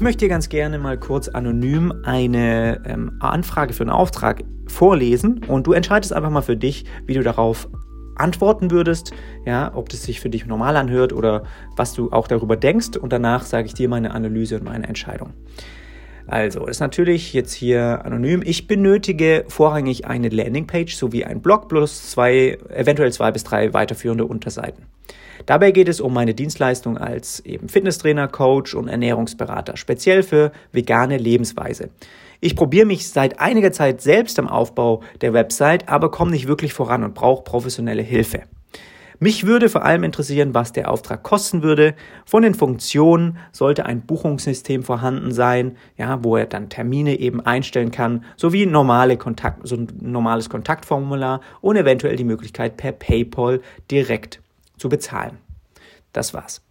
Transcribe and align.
Ich 0.00 0.02
möchte 0.02 0.24
dir 0.24 0.30
ganz 0.30 0.48
gerne 0.48 0.78
mal 0.78 0.98
kurz 0.98 1.28
anonym 1.28 1.92
eine 2.04 2.80
ähm, 2.86 3.18
Anfrage 3.20 3.74
für 3.74 3.82
einen 3.82 3.90
Auftrag 3.90 4.44
vorlesen 4.66 5.44
und 5.46 5.66
du 5.66 5.74
entscheidest 5.74 6.14
einfach 6.14 6.30
mal 6.30 6.40
für 6.40 6.56
dich, 6.56 6.86
wie 7.04 7.12
du 7.12 7.22
darauf 7.22 7.68
antworten 8.16 8.70
würdest, 8.70 9.12
ja, 9.44 9.70
ob 9.74 9.90
das 9.90 10.04
sich 10.04 10.18
für 10.20 10.30
dich 10.30 10.46
normal 10.46 10.78
anhört 10.78 11.12
oder 11.12 11.42
was 11.76 11.92
du 11.92 12.12
auch 12.12 12.28
darüber 12.28 12.56
denkst 12.56 12.96
und 12.96 13.12
danach 13.12 13.44
sage 13.44 13.66
ich 13.66 13.74
dir 13.74 13.90
meine 13.90 14.12
Analyse 14.12 14.56
und 14.56 14.64
meine 14.64 14.88
Entscheidung. 14.88 15.34
Also, 16.26 16.64
ist 16.66 16.80
natürlich 16.80 17.34
jetzt 17.34 17.52
hier 17.52 18.02
anonym. 18.02 18.40
Ich 18.42 18.66
benötige 18.66 19.44
vorrangig 19.48 20.06
eine 20.06 20.30
Landingpage 20.30 20.94
sowie 20.94 21.26
ein 21.26 21.42
Blog 21.42 21.68
plus 21.68 22.10
zwei, 22.10 22.56
eventuell 22.70 23.12
zwei 23.12 23.32
bis 23.32 23.44
drei 23.44 23.74
weiterführende 23.74 24.24
Unterseiten. 24.24 24.86
Dabei 25.46 25.70
geht 25.70 25.88
es 25.88 26.00
um 26.00 26.12
meine 26.12 26.34
Dienstleistung 26.34 26.98
als 26.98 27.40
eben 27.40 27.68
Fitnesstrainer, 27.68 28.28
Coach 28.28 28.74
und 28.74 28.88
Ernährungsberater, 28.88 29.76
speziell 29.76 30.22
für 30.22 30.52
vegane 30.72 31.16
Lebensweise. 31.16 31.90
Ich 32.40 32.56
probiere 32.56 32.86
mich 32.86 33.08
seit 33.08 33.38
einiger 33.38 33.72
Zeit 33.72 34.00
selbst 34.00 34.38
am 34.38 34.48
Aufbau 34.48 35.02
der 35.20 35.32
Website, 35.32 35.88
aber 35.88 36.10
komme 36.10 36.30
nicht 36.30 36.48
wirklich 36.48 36.72
voran 36.72 37.04
und 37.04 37.14
brauche 37.14 37.44
professionelle 37.44 38.02
Hilfe. 38.02 38.42
Mich 39.22 39.44
würde 39.44 39.68
vor 39.68 39.84
allem 39.84 40.02
interessieren, 40.02 40.54
was 40.54 40.72
der 40.72 40.90
Auftrag 40.90 41.22
kosten 41.22 41.62
würde. 41.62 41.94
Von 42.24 42.42
den 42.42 42.54
Funktionen 42.54 43.36
sollte 43.52 43.84
ein 43.84 44.00
Buchungssystem 44.00 44.82
vorhanden 44.82 45.30
sein, 45.32 45.76
ja, 45.98 46.24
wo 46.24 46.38
er 46.38 46.46
dann 46.46 46.70
Termine 46.70 47.20
eben 47.20 47.44
einstellen 47.44 47.90
kann, 47.90 48.24
sowie 48.38 48.64
normale 48.64 49.18
Kontakt, 49.18 49.68
so 49.68 49.76
ein 49.76 49.88
normales 50.00 50.48
Kontaktformular 50.48 51.42
und 51.60 51.76
eventuell 51.76 52.16
die 52.16 52.24
Möglichkeit 52.24 52.78
per 52.78 52.92
PayPal 52.92 53.60
direkt 53.90 54.40
zu 54.80 54.88
bezahlen. 54.88 55.38
Das 56.12 56.34
war's. 56.34 56.62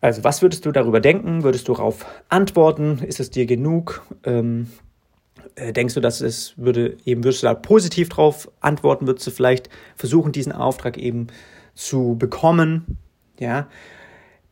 Also, 0.00 0.24
was 0.24 0.40
würdest 0.40 0.64
du 0.64 0.72
darüber 0.72 1.00
denken? 1.00 1.42
Würdest 1.42 1.68
du 1.68 1.74
darauf 1.74 2.06
antworten? 2.30 2.98
Ist 2.98 3.20
es 3.20 3.30
dir 3.30 3.46
genug? 3.46 4.02
Ähm, 4.24 4.68
äh, 5.56 5.72
denkst 5.72 5.94
du, 5.94 6.00
dass 6.00 6.22
es 6.22 6.54
würde 6.56 6.96
eben, 7.04 7.22
würdest 7.22 7.42
du 7.42 7.46
da 7.46 7.54
positiv 7.54 8.08
drauf 8.08 8.50
antworten? 8.60 9.06
Würdest 9.06 9.26
du 9.26 9.30
vielleicht 9.30 9.68
versuchen, 9.94 10.32
diesen 10.32 10.52
Auftrag 10.52 10.96
eben 10.96 11.26
zu 11.74 12.16
bekommen? 12.18 12.96
Ja. 13.38 13.68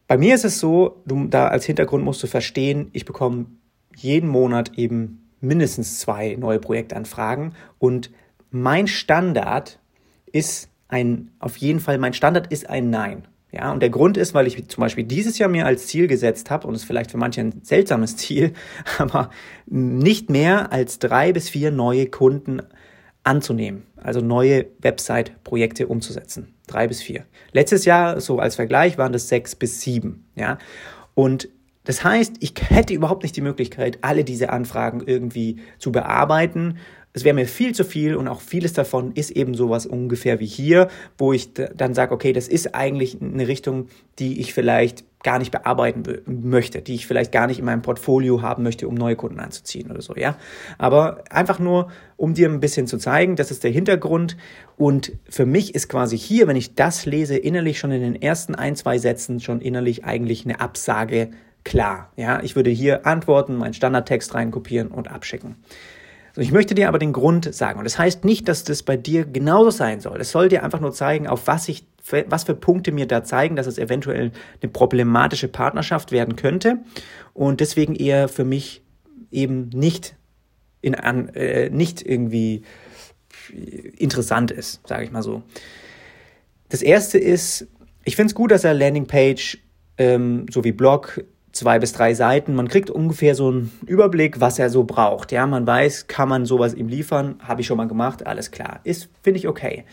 Bei 0.06 0.18
mir 0.18 0.34
ist 0.34 0.44
es 0.44 0.60
so, 0.60 1.02
du, 1.06 1.26
da 1.26 1.48
als 1.48 1.64
Hintergrund 1.64 2.04
musst 2.04 2.22
du 2.22 2.26
verstehen, 2.26 2.90
ich 2.92 3.04
bekomme 3.04 3.46
jeden 3.96 4.28
Monat 4.28 4.78
eben 4.78 5.28
mindestens 5.40 5.98
zwei 5.98 6.36
neue 6.36 6.58
Projektanfragen 6.58 7.54
und 7.78 8.10
mein 8.50 8.86
Standard 8.86 9.78
ist 10.32 10.67
ein, 10.88 11.30
auf 11.38 11.56
jeden 11.58 11.80
Fall, 11.80 11.98
mein 11.98 12.14
Standard 12.14 12.50
ist 12.52 12.68
ein 12.68 12.90
Nein. 12.90 13.28
Ja, 13.50 13.72
und 13.72 13.80
der 13.80 13.88
Grund 13.88 14.18
ist, 14.18 14.34
weil 14.34 14.46
ich 14.46 14.68
zum 14.68 14.82
Beispiel 14.82 15.04
dieses 15.04 15.38
Jahr 15.38 15.48
mir 15.48 15.64
als 15.64 15.86
Ziel 15.86 16.06
gesetzt 16.06 16.50
habe, 16.50 16.66
und 16.66 16.74
es 16.74 16.82
ist 16.82 16.86
vielleicht 16.86 17.10
für 17.10 17.16
manche 17.16 17.40
ein 17.40 17.60
seltsames 17.62 18.16
Ziel, 18.18 18.52
aber 18.98 19.30
nicht 19.66 20.28
mehr 20.28 20.72
als 20.72 20.98
drei 20.98 21.32
bis 21.32 21.48
vier 21.48 21.70
neue 21.70 22.06
Kunden 22.06 22.62
anzunehmen, 23.24 23.84
also 23.96 24.20
neue 24.20 24.66
Website-Projekte 24.80 25.86
umzusetzen. 25.86 26.54
Drei 26.66 26.88
bis 26.88 27.02
vier. 27.02 27.24
Letztes 27.52 27.84
Jahr, 27.86 28.20
so 28.20 28.38
als 28.38 28.56
Vergleich, 28.56 28.98
waren 28.98 29.12
das 29.12 29.28
sechs 29.28 29.54
bis 29.54 29.80
sieben. 29.80 30.26
Ja, 30.34 30.58
und 31.14 31.48
das 31.84 32.04
heißt, 32.04 32.36
ich 32.40 32.52
hätte 32.68 32.92
überhaupt 32.92 33.22
nicht 33.22 33.34
die 33.34 33.40
Möglichkeit, 33.40 33.98
alle 34.02 34.22
diese 34.22 34.50
Anfragen 34.50 35.02
irgendwie 35.06 35.56
zu 35.78 35.90
bearbeiten 35.90 36.76
es 37.18 37.24
wäre 37.24 37.34
mir 37.34 37.46
viel 37.46 37.74
zu 37.74 37.84
viel 37.84 38.16
und 38.16 38.28
auch 38.28 38.40
vieles 38.40 38.72
davon 38.72 39.12
ist 39.12 39.30
eben 39.30 39.54
sowas 39.54 39.86
ungefähr 39.86 40.40
wie 40.40 40.46
hier, 40.46 40.88
wo 41.18 41.32
ich 41.32 41.52
dann 41.52 41.94
sage, 41.94 42.14
okay, 42.14 42.32
das 42.32 42.48
ist 42.48 42.74
eigentlich 42.74 43.18
eine 43.20 43.48
Richtung, 43.48 43.88
die 44.18 44.40
ich 44.40 44.54
vielleicht 44.54 45.04
gar 45.24 45.38
nicht 45.38 45.50
bearbeiten 45.50 46.04
möchte, 46.26 46.80
die 46.80 46.94
ich 46.94 47.06
vielleicht 47.06 47.32
gar 47.32 47.48
nicht 47.48 47.58
in 47.58 47.64
meinem 47.64 47.82
Portfolio 47.82 48.40
haben 48.40 48.62
möchte, 48.62 48.86
um 48.86 48.94
neue 48.94 49.16
Kunden 49.16 49.40
anzuziehen 49.40 49.90
oder 49.90 50.00
so, 50.00 50.14
ja. 50.14 50.36
Aber 50.78 51.24
einfach 51.30 51.58
nur, 51.58 51.88
um 52.16 52.34
dir 52.34 52.48
ein 52.48 52.60
bisschen 52.60 52.86
zu 52.86 52.98
zeigen, 52.98 53.34
das 53.34 53.50
ist 53.50 53.64
der 53.64 53.72
Hintergrund. 53.72 54.36
Und 54.76 55.12
für 55.28 55.44
mich 55.44 55.74
ist 55.74 55.88
quasi 55.88 56.16
hier, 56.16 56.46
wenn 56.46 56.56
ich 56.56 56.76
das 56.76 57.04
lese, 57.04 57.36
innerlich 57.36 57.80
schon 57.80 57.90
in 57.90 58.00
den 58.00 58.22
ersten 58.22 58.54
ein, 58.54 58.76
zwei 58.76 58.98
Sätzen 58.98 59.40
schon 59.40 59.60
innerlich 59.60 60.04
eigentlich 60.04 60.44
eine 60.44 60.60
Absage 60.60 61.30
klar. 61.64 62.12
Ja, 62.16 62.40
ich 62.42 62.54
würde 62.54 62.70
hier 62.70 63.04
antworten, 63.04 63.56
meinen 63.56 63.74
Standardtext 63.74 64.34
reinkopieren 64.34 64.88
und 64.88 65.10
abschicken. 65.10 65.56
Ich 66.40 66.52
möchte 66.52 66.74
dir 66.74 66.88
aber 66.88 66.98
den 66.98 67.12
Grund 67.12 67.52
sagen. 67.52 67.78
Und 67.78 67.84
das 67.84 67.98
heißt 67.98 68.24
nicht, 68.24 68.46
dass 68.48 68.62
das 68.62 68.84
bei 68.84 68.96
dir 68.96 69.24
genauso 69.24 69.70
sein 69.70 70.00
soll. 70.00 70.20
Es 70.20 70.30
soll 70.30 70.48
dir 70.48 70.62
einfach 70.62 70.80
nur 70.80 70.92
zeigen, 70.92 71.26
auf 71.26 71.46
was 71.48 71.68
ich, 71.68 71.84
was 72.28 72.44
für 72.44 72.54
Punkte 72.54 72.92
mir 72.92 73.06
da 73.06 73.24
zeigen, 73.24 73.56
dass 73.56 73.66
es 73.66 73.76
eventuell 73.76 74.30
eine 74.62 74.70
problematische 74.70 75.48
Partnerschaft 75.48 76.12
werden 76.12 76.36
könnte. 76.36 76.78
Und 77.34 77.60
deswegen 77.60 77.96
eher 77.96 78.28
für 78.28 78.44
mich 78.44 78.82
eben 79.32 79.68
nicht 79.70 80.14
in, 80.80 80.94
äh, 80.94 81.70
nicht 81.70 82.06
irgendwie 82.06 82.62
interessant 83.96 84.52
ist, 84.52 84.86
sage 84.86 85.04
ich 85.04 85.10
mal 85.10 85.22
so. 85.22 85.42
Das 86.68 86.82
erste 86.82 87.18
ist, 87.18 87.66
ich 88.04 88.14
finde 88.14 88.30
es 88.30 88.34
gut, 88.34 88.52
dass 88.52 88.62
er 88.62 88.74
Landingpage 88.74 89.58
ähm, 89.96 90.46
sowie 90.50 90.72
Blog 90.72 91.24
zwei 91.58 91.78
bis 91.78 91.92
drei 91.92 92.14
Seiten. 92.14 92.54
Man 92.54 92.68
kriegt 92.68 92.90
ungefähr 92.90 93.34
so 93.34 93.48
einen 93.48 93.72
Überblick, 93.86 94.40
was 94.40 94.58
er 94.58 94.70
so 94.70 94.84
braucht. 94.84 95.32
Ja, 95.32 95.46
man 95.46 95.66
weiß, 95.66 96.06
kann 96.06 96.28
man 96.28 96.46
sowas 96.46 96.74
ihm 96.74 96.88
liefern? 96.88 97.36
Habe 97.40 97.60
ich 97.60 97.66
schon 97.66 97.76
mal 97.76 97.88
gemacht, 97.88 98.26
alles 98.26 98.50
klar. 98.50 98.80
Ist, 98.84 99.08
finde 99.22 99.38
ich 99.38 99.48
okay. 99.48 99.84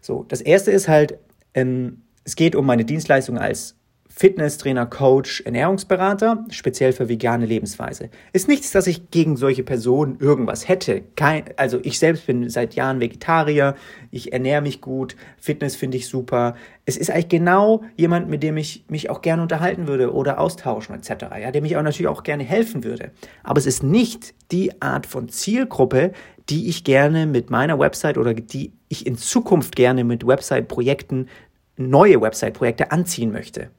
So, 0.00 0.24
das 0.28 0.40
erste 0.40 0.70
ist 0.70 0.88
halt, 0.88 1.18
ähm, 1.54 2.02
es 2.24 2.36
geht 2.36 2.56
um 2.56 2.66
meine 2.66 2.84
Dienstleistung 2.84 3.38
als 3.38 3.76
Fitnesstrainer, 4.16 4.86
Coach, 4.86 5.40
Ernährungsberater, 5.40 6.44
speziell 6.50 6.92
für 6.92 7.08
vegane 7.08 7.46
Lebensweise. 7.46 8.10
Ist 8.32 8.46
nichts, 8.46 8.70
dass 8.70 8.86
ich 8.86 9.10
gegen 9.10 9.36
solche 9.36 9.64
Personen 9.64 10.18
irgendwas 10.20 10.68
hätte. 10.68 11.02
Kein, 11.16 11.46
also 11.56 11.80
ich 11.82 11.98
selbst 11.98 12.28
bin 12.28 12.48
seit 12.48 12.74
Jahren 12.74 13.00
Vegetarier, 13.00 13.74
ich 14.12 14.32
ernähre 14.32 14.62
mich 14.62 14.80
gut, 14.80 15.16
Fitness 15.36 15.74
finde 15.74 15.96
ich 15.96 16.06
super. 16.06 16.54
Es 16.84 16.96
ist 16.96 17.10
eigentlich 17.10 17.28
genau 17.28 17.82
jemand, 17.96 18.28
mit 18.28 18.44
dem 18.44 18.56
ich 18.56 18.84
mich 18.88 19.10
auch 19.10 19.20
gerne 19.20 19.42
unterhalten 19.42 19.88
würde 19.88 20.12
oder 20.14 20.38
austauschen 20.38 20.94
etc. 20.94 21.24
Ja, 21.42 21.50
dem 21.50 21.64
ich 21.64 21.76
auch 21.76 21.82
natürlich 21.82 22.06
auch 22.06 22.22
gerne 22.22 22.44
helfen 22.44 22.84
würde. 22.84 23.10
Aber 23.42 23.58
es 23.58 23.66
ist 23.66 23.82
nicht 23.82 24.32
die 24.52 24.80
Art 24.80 25.06
von 25.06 25.28
Zielgruppe, 25.28 26.12
die 26.48 26.68
ich 26.68 26.84
gerne 26.84 27.26
mit 27.26 27.50
meiner 27.50 27.80
Website 27.80 28.16
oder 28.16 28.32
die 28.32 28.74
ich 28.88 29.08
in 29.08 29.18
Zukunft 29.18 29.74
gerne 29.74 30.04
mit 30.04 30.24
Website-Projekten, 30.24 31.28
neue 31.76 32.20
Website-Projekte 32.20 32.92
anziehen 32.92 33.32
möchte. 33.32 33.70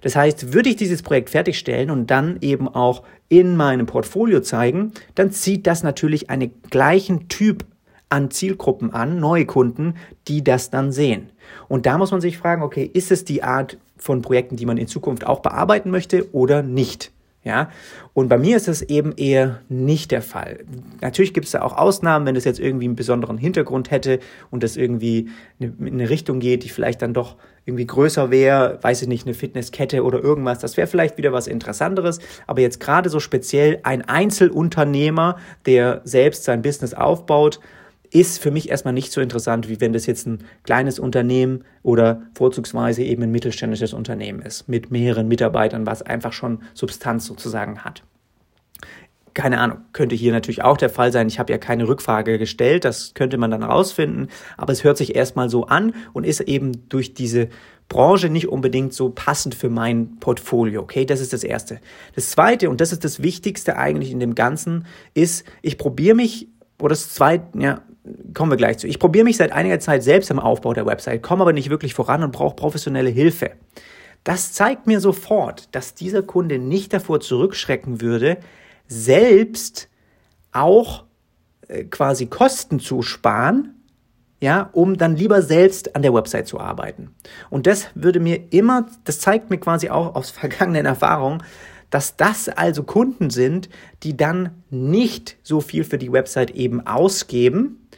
Das 0.00 0.16
heißt, 0.16 0.52
würde 0.52 0.70
ich 0.70 0.76
dieses 0.76 1.02
Projekt 1.02 1.30
fertigstellen 1.30 1.90
und 1.90 2.10
dann 2.10 2.38
eben 2.40 2.68
auch 2.68 3.02
in 3.28 3.56
meinem 3.56 3.86
Portfolio 3.86 4.40
zeigen, 4.40 4.92
dann 5.14 5.30
zieht 5.30 5.66
das 5.66 5.82
natürlich 5.82 6.30
einen 6.30 6.52
gleichen 6.70 7.28
Typ 7.28 7.64
an 8.08 8.30
Zielgruppen 8.30 8.92
an, 8.92 9.20
neue 9.20 9.46
Kunden, 9.46 9.94
die 10.28 10.42
das 10.42 10.70
dann 10.70 10.92
sehen. 10.92 11.30
Und 11.68 11.86
da 11.86 11.96
muss 11.96 12.10
man 12.10 12.20
sich 12.20 12.38
fragen, 12.38 12.62
okay, 12.62 12.90
ist 12.92 13.12
es 13.12 13.24
die 13.24 13.42
Art 13.42 13.78
von 13.96 14.20
Projekten, 14.20 14.56
die 14.56 14.66
man 14.66 14.78
in 14.78 14.88
Zukunft 14.88 15.24
auch 15.26 15.40
bearbeiten 15.40 15.90
möchte 15.90 16.32
oder 16.34 16.62
nicht? 16.62 17.12
Ja, 17.42 17.70
und 18.12 18.28
bei 18.28 18.36
mir 18.36 18.58
ist 18.58 18.68
das 18.68 18.82
eben 18.82 19.12
eher 19.16 19.60
nicht 19.70 20.10
der 20.10 20.20
Fall. 20.20 20.58
Natürlich 21.00 21.32
gibt 21.32 21.46
es 21.46 21.52
da 21.52 21.62
auch 21.62 21.74
Ausnahmen, 21.74 22.26
wenn 22.26 22.34
das 22.34 22.44
jetzt 22.44 22.60
irgendwie 22.60 22.84
einen 22.84 22.96
besonderen 22.96 23.38
Hintergrund 23.38 23.90
hätte 23.90 24.20
und 24.50 24.62
das 24.62 24.76
irgendwie 24.76 25.30
in 25.58 25.74
eine 25.80 26.10
Richtung 26.10 26.38
geht, 26.38 26.64
die 26.64 26.68
vielleicht 26.68 27.00
dann 27.00 27.14
doch 27.14 27.36
irgendwie 27.64 27.86
größer 27.86 28.30
wäre, 28.30 28.78
weiß 28.82 29.00
ich 29.00 29.08
nicht, 29.08 29.26
eine 29.26 29.34
Fitnesskette 29.34 30.04
oder 30.04 30.22
irgendwas. 30.22 30.58
Das 30.58 30.76
wäre 30.76 30.86
vielleicht 30.86 31.16
wieder 31.16 31.32
was 31.32 31.46
Interessanteres. 31.46 32.18
Aber 32.46 32.60
jetzt 32.60 32.78
gerade 32.78 33.08
so 33.08 33.20
speziell 33.20 33.80
ein 33.84 34.02
Einzelunternehmer, 34.02 35.36
der 35.64 36.02
selbst 36.04 36.44
sein 36.44 36.60
Business 36.60 36.92
aufbaut, 36.92 37.58
ist 38.10 38.38
für 38.42 38.50
mich 38.50 38.70
erstmal 38.70 38.94
nicht 38.94 39.12
so 39.12 39.20
interessant, 39.20 39.68
wie 39.68 39.80
wenn 39.80 39.92
das 39.92 40.06
jetzt 40.06 40.26
ein 40.26 40.44
kleines 40.64 40.98
Unternehmen 40.98 41.64
oder 41.82 42.22
vorzugsweise 42.34 43.02
eben 43.02 43.22
ein 43.22 43.30
mittelständisches 43.30 43.92
Unternehmen 43.92 44.42
ist, 44.42 44.68
mit 44.68 44.90
mehreren 44.90 45.28
Mitarbeitern, 45.28 45.86
was 45.86 46.02
einfach 46.02 46.32
schon 46.32 46.62
Substanz 46.74 47.26
sozusagen 47.26 47.84
hat. 47.84 48.02
Keine 49.32 49.60
Ahnung, 49.60 49.78
könnte 49.92 50.16
hier 50.16 50.32
natürlich 50.32 50.62
auch 50.62 50.76
der 50.76 50.90
Fall 50.90 51.12
sein. 51.12 51.28
Ich 51.28 51.38
habe 51.38 51.52
ja 51.52 51.58
keine 51.58 51.86
Rückfrage 51.86 52.36
gestellt, 52.36 52.84
das 52.84 53.14
könnte 53.14 53.38
man 53.38 53.52
dann 53.52 53.62
rausfinden, 53.62 54.28
aber 54.56 54.72
es 54.72 54.82
hört 54.82 54.96
sich 54.96 55.14
erstmal 55.14 55.48
so 55.48 55.66
an 55.66 55.94
und 56.12 56.26
ist 56.26 56.40
eben 56.40 56.88
durch 56.88 57.14
diese 57.14 57.48
Branche 57.88 58.28
nicht 58.28 58.48
unbedingt 58.48 58.92
so 58.92 59.10
passend 59.10 59.54
für 59.54 59.68
mein 59.68 60.16
Portfolio. 60.18 60.82
Okay, 60.82 61.04
das 61.04 61.20
ist 61.20 61.32
das 61.32 61.44
Erste. 61.44 61.80
Das 62.14 62.30
Zweite, 62.30 62.70
und 62.70 62.80
das 62.80 62.92
ist 62.92 63.04
das 63.04 63.22
Wichtigste 63.22 63.76
eigentlich 63.76 64.10
in 64.10 64.20
dem 64.20 64.34
Ganzen, 64.34 64.86
ist, 65.14 65.44
ich 65.62 65.78
probiere 65.78 66.16
mich, 66.16 66.48
oder 66.80 66.90
das 66.90 67.12
Zweite, 67.12 67.58
ja, 67.58 67.82
kommen 68.34 68.50
wir 68.50 68.56
gleich 68.56 68.78
zu. 68.78 68.86
Ich 68.86 68.98
probiere 68.98 69.24
mich 69.24 69.36
seit 69.36 69.52
einiger 69.52 69.80
Zeit 69.80 70.02
selbst 70.02 70.30
im 70.30 70.38
Aufbau 70.38 70.72
der 70.72 70.86
Website, 70.86 71.22
komme 71.22 71.42
aber 71.42 71.52
nicht 71.52 71.70
wirklich 71.70 71.94
voran 71.94 72.22
und 72.22 72.32
brauche 72.32 72.56
professionelle 72.56 73.10
Hilfe. 73.10 73.52
Das 74.24 74.52
zeigt 74.52 74.86
mir 74.86 75.00
sofort, 75.00 75.74
dass 75.74 75.94
dieser 75.94 76.22
Kunde 76.22 76.58
nicht 76.58 76.92
davor 76.92 77.20
zurückschrecken 77.20 78.00
würde, 78.00 78.38
selbst 78.86 79.88
auch 80.52 81.04
äh, 81.68 81.84
quasi 81.84 82.26
Kosten 82.26 82.80
zu 82.80 83.02
sparen, 83.02 83.74
ja, 84.40 84.70
um 84.72 84.96
dann 84.96 85.16
lieber 85.16 85.42
selbst 85.42 85.94
an 85.94 86.02
der 86.02 86.14
Website 86.14 86.48
zu 86.48 86.58
arbeiten. 86.58 87.14
Und 87.50 87.66
das 87.66 87.88
würde 87.94 88.20
mir 88.20 88.52
immer, 88.52 88.86
das 89.04 89.20
zeigt 89.20 89.50
mir 89.50 89.58
quasi 89.58 89.90
auch 89.90 90.14
aus 90.14 90.30
vergangenen 90.30 90.86
Erfahrungen, 90.86 91.42
dass 91.90 92.16
das 92.16 92.48
also 92.48 92.84
Kunden 92.84 93.30
sind, 93.30 93.68
die 94.02 94.16
dann 94.16 94.62
nicht 94.70 95.36
so 95.42 95.60
viel 95.60 95.84
für 95.84 95.98
die 95.98 96.12
Website 96.12 96.52
eben 96.52 96.86
ausgeben, 96.86 97.88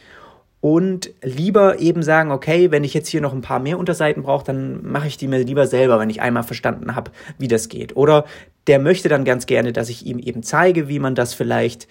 und 0.63 1.11
lieber 1.23 1.81
eben 1.81 2.05
sagen, 2.05 2.31
okay, 2.31 2.71
wenn 2.71 2.85
ich 2.85 2.95
jetzt 2.95 3.09
hier 3.09 3.21
noch 3.21 3.33
ein 3.33 3.43
paar 3.43 3.59
mehr 3.59 3.81
Unterseiten 3.81 4.23
brauche, 4.23 4.45
dann 4.45 4.81
mache 4.87 5.09
ich 5.09 5.17
die 5.17 5.27
mir 5.27 5.43
lieber 5.43 5.67
selber, 5.67 5.99
wenn 5.99 6.09
ich 6.09 6.23
einmal 6.23 6.45
verstanden 6.45 6.95
habe, 6.95 7.11
wie 7.37 7.49
das 7.49 7.69
geht. 7.69 7.97
Oder 7.97 8.25
der 8.69 8.79
möchte 8.79 9.09
dann 9.09 9.25
ganz 9.25 9.47
gerne, 9.47 9.73
dass 9.73 9.89
ich 9.89 10.07
ihm 10.07 10.21
eben 10.21 10.45
zeige, 10.45 10.87
wie 10.87 11.01
man 11.01 11.17
das 11.17 11.35
vielleicht 11.35 11.89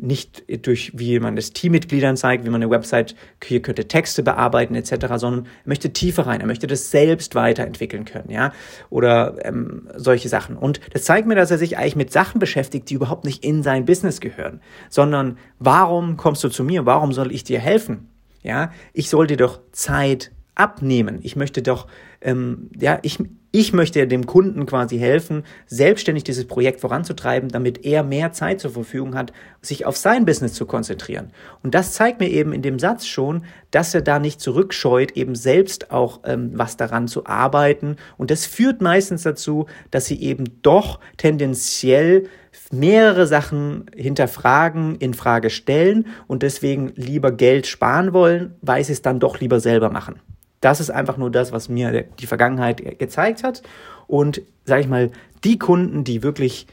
nicht 0.00 0.44
durch, 0.66 0.92
wie 0.94 1.18
man 1.20 1.36
es 1.36 1.52
Teammitgliedern 1.52 2.16
zeigt, 2.16 2.44
wie 2.44 2.50
man 2.50 2.62
eine 2.62 2.70
Website, 2.70 3.14
hier 3.42 3.60
könnte 3.60 3.86
Texte 3.86 4.22
bearbeiten 4.22 4.74
etc., 4.74 5.06
sondern 5.16 5.44
er 5.44 5.68
möchte 5.68 5.92
tiefer 5.92 6.26
rein, 6.26 6.40
er 6.40 6.46
möchte 6.46 6.66
das 6.66 6.90
selbst 6.90 7.34
weiterentwickeln 7.34 8.04
können, 8.04 8.30
ja, 8.30 8.52
oder 8.88 9.36
ähm, 9.44 9.88
solche 9.96 10.28
Sachen. 10.28 10.56
Und 10.56 10.80
das 10.92 11.04
zeigt 11.04 11.26
mir, 11.26 11.34
dass 11.34 11.50
er 11.50 11.58
sich 11.58 11.76
eigentlich 11.78 11.96
mit 11.96 12.12
Sachen 12.12 12.38
beschäftigt, 12.38 12.88
die 12.90 12.94
überhaupt 12.94 13.24
nicht 13.24 13.44
in 13.44 13.62
sein 13.62 13.84
Business 13.84 14.20
gehören, 14.20 14.60
sondern 14.88 15.38
warum 15.58 16.16
kommst 16.16 16.42
du 16.44 16.48
zu 16.48 16.64
mir, 16.64 16.86
warum 16.86 17.12
soll 17.12 17.32
ich 17.32 17.44
dir 17.44 17.60
helfen? 17.60 18.08
Ja, 18.42 18.72
ich 18.92 19.10
soll 19.10 19.26
dir 19.26 19.36
doch 19.36 19.60
Zeit 19.72 20.32
abnehmen. 20.54 21.18
Ich 21.22 21.36
möchte 21.36 21.62
doch, 21.62 21.86
ähm, 22.20 22.70
ja, 22.78 22.98
ich, 23.02 23.18
ich 23.52 23.72
möchte 23.72 24.06
dem 24.06 24.26
Kunden 24.26 24.64
quasi 24.64 24.98
helfen, 24.98 25.44
selbstständig 25.66 26.22
dieses 26.22 26.46
Projekt 26.46 26.80
voranzutreiben, 26.80 27.48
damit 27.48 27.84
er 27.84 28.04
mehr 28.04 28.32
Zeit 28.32 28.60
zur 28.60 28.70
Verfügung 28.70 29.16
hat, 29.16 29.32
sich 29.60 29.86
auf 29.86 29.96
sein 29.96 30.24
Business 30.24 30.54
zu 30.54 30.66
konzentrieren. 30.66 31.32
Und 31.62 31.74
das 31.74 31.92
zeigt 31.92 32.20
mir 32.20 32.28
eben 32.28 32.52
in 32.52 32.62
dem 32.62 32.78
Satz 32.78 33.06
schon, 33.06 33.44
dass 33.72 33.92
er 33.92 34.02
da 34.02 34.20
nicht 34.20 34.40
zurückscheut, 34.40 35.12
eben 35.12 35.34
selbst 35.34 35.90
auch 35.90 36.20
ähm, 36.24 36.52
was 36.54 36.76
daran 36.76 37.08
zu 37.08 37.26
arbeiten. 37.26 37.96
Und 38.16 38.30
das 38.30 38.46
führt 38.46 38.80
meistens 38.80 39.22
dazu, 39.22 39.66
dass 39.90 40.06
sie 40.06 40.20
eben 40.22 40.44
doch 40.62 41.00
tendenziell 41.16 42.28
mehrere 42.70 43.26
Sachen 43.26 43.86
hinterfragen, 43.94 44.96
in 44.96 45.14
Frage 45.14 45.50
stellen 45.50 46.06
und 46.28 46.42
deswegen 46.42 46.92
lieber 46.94 47.32
Geld 47.32 47.66
sparen 47.66 48.12
wollen, 48.12 48.54
weil 48.62 48.84
sie 48.84 48.92
es 48.92 49.02
dann 49.02 49.18
doch 49.18 49.40
lieber 49.40 49.58
selber 49.58 49.90
machen. 49.90 50.20
Das 50.60 50.80
ist 50.80 50.90
einfach 50.90 51.16
nur 51.16 51.30
das, 51.30 51.52
was 51.52 51.68
mir 51.68 52.04
die 52.18 52.26
Vergangenheit 52.26 52.98
gezeigt 52.98 53.42
hat. 53.42 53.62
Und 54.06 54.42
sage 54.64 54.82
ich 54.82 54.88
mal, 54.88 55.10
die 55.44 55.58
Kunden, 55.58 56.04
die 56.04 56.22
wirklich, 56.22 56.66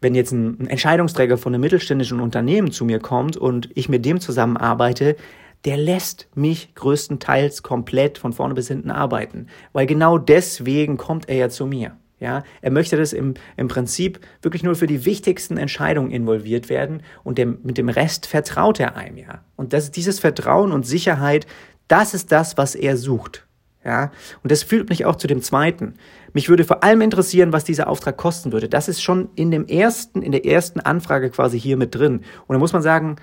wenn 0.00 0.14
jetzt 0.14 0.32
ein, 0.32 0.66
Entscheidungsträger 0.66 1.38
von 1.38 1.54
einem 1.54 1.60
mittelständischen 1.60 2.20
Unternehmen 2.20 2.72
zu 2.72 2.84
mir 2.84 2.98
kommt 2.98 3.36
und 3.36 3.70
ich 3.74 3.88
mit 3.88 4.04
dem 4.04 4.20
zusammenarbeite, 4.20 5.16
der 5.64 5.76
lässt 5.76 6.26
mich 6.34 6.74
größtenteils 6.74 7.62
komplett 7.62 8.18
von 8.18 8.32
vorne 8.32 8.54
bis 8.54 8.68
hinten 8.68 8.90
arbeiten. 8.90 9.46
Weil 9.72 9.86
genau 9.86 10.18
deswegen 10.18 10.96
kommt 10.96 11.28
er 11.28 11.36
ja 11.36 11.48
zu 11.48 11.66
mir. 11.66 11.96
Ja, 12.18 12.44
er 12.60 12.70
möchte 12.70 12.96
das 12.96 13.12
im, 13.12 13.34
im 13.56 13.66
Prinzip 13.66 14.20
wirklich 14.42 14.62
nur 14.62 14.76
für 14.76 14.86
die 14.86 15.04
wichtigsten 15.04 15.56
Entscheidungen 15.56 16.12
involviert 16.12 16.68
werden 16.68 17.02
und 17.24 17.36
dem, 17.36 17.58
mit 17.64 17.78
dem 17.78 17.88
Rest 17.88 18.26
vertraut 18.26 18.78
er 18.78 18.94
einem, 18.96 19.18
ja. 19.18 19.40
Und 19.56 19.72
das, 19.72 19.90
dieses 19.90 20.20
Vertrauen 20.20 20.70
und 20.70 20.86
Sicherheit, 20.86 21.48
das 21.92 22.14
ist 22.14 22.32
das, 22.32 22.56
was 22.56 22.74
er 22.74 22.96
sucht. 22.96 23.46
Ja, 23.84 24.12
und 24.42 24.52
das 24.52 24.62
führt 24.62 24.88
mich 24.88 25.04
auch 25.04 25.16
zu 25.16 25.26
dem 25.26 25.42
zweiten. 25.42 25.94
Mich 26.32 26.48
würde 26.48 26.64
vor 26.64 26.84
allem 26.84 27.00
interessieren, 27.00 27.52
was 27.52 27.64
dieser 27.64 27.88
Auftrag 27.88 28.16
kosten 28.16 28.52
würde. 28.52 28.68
Das 28.68 28.88
ist 28.88 29.02
schon 29.02 29.28
in 29.34 29.50
dem 29.50 29.66
ersten, 29.66 30.22
in 30.22 30.32
der 30.32 30.46
ersten 30.46 30.80
Anfrage 30.80 31.30
quasi 31.30 31.60
hier 31.60 31.76
mit 31.76 31.94
drin. 31.94 32.22
Und 32.46 32.54
da 32.54 32.58
muss 32.58 32.72
man 32.72 32.82
sagen, 32.82 33.16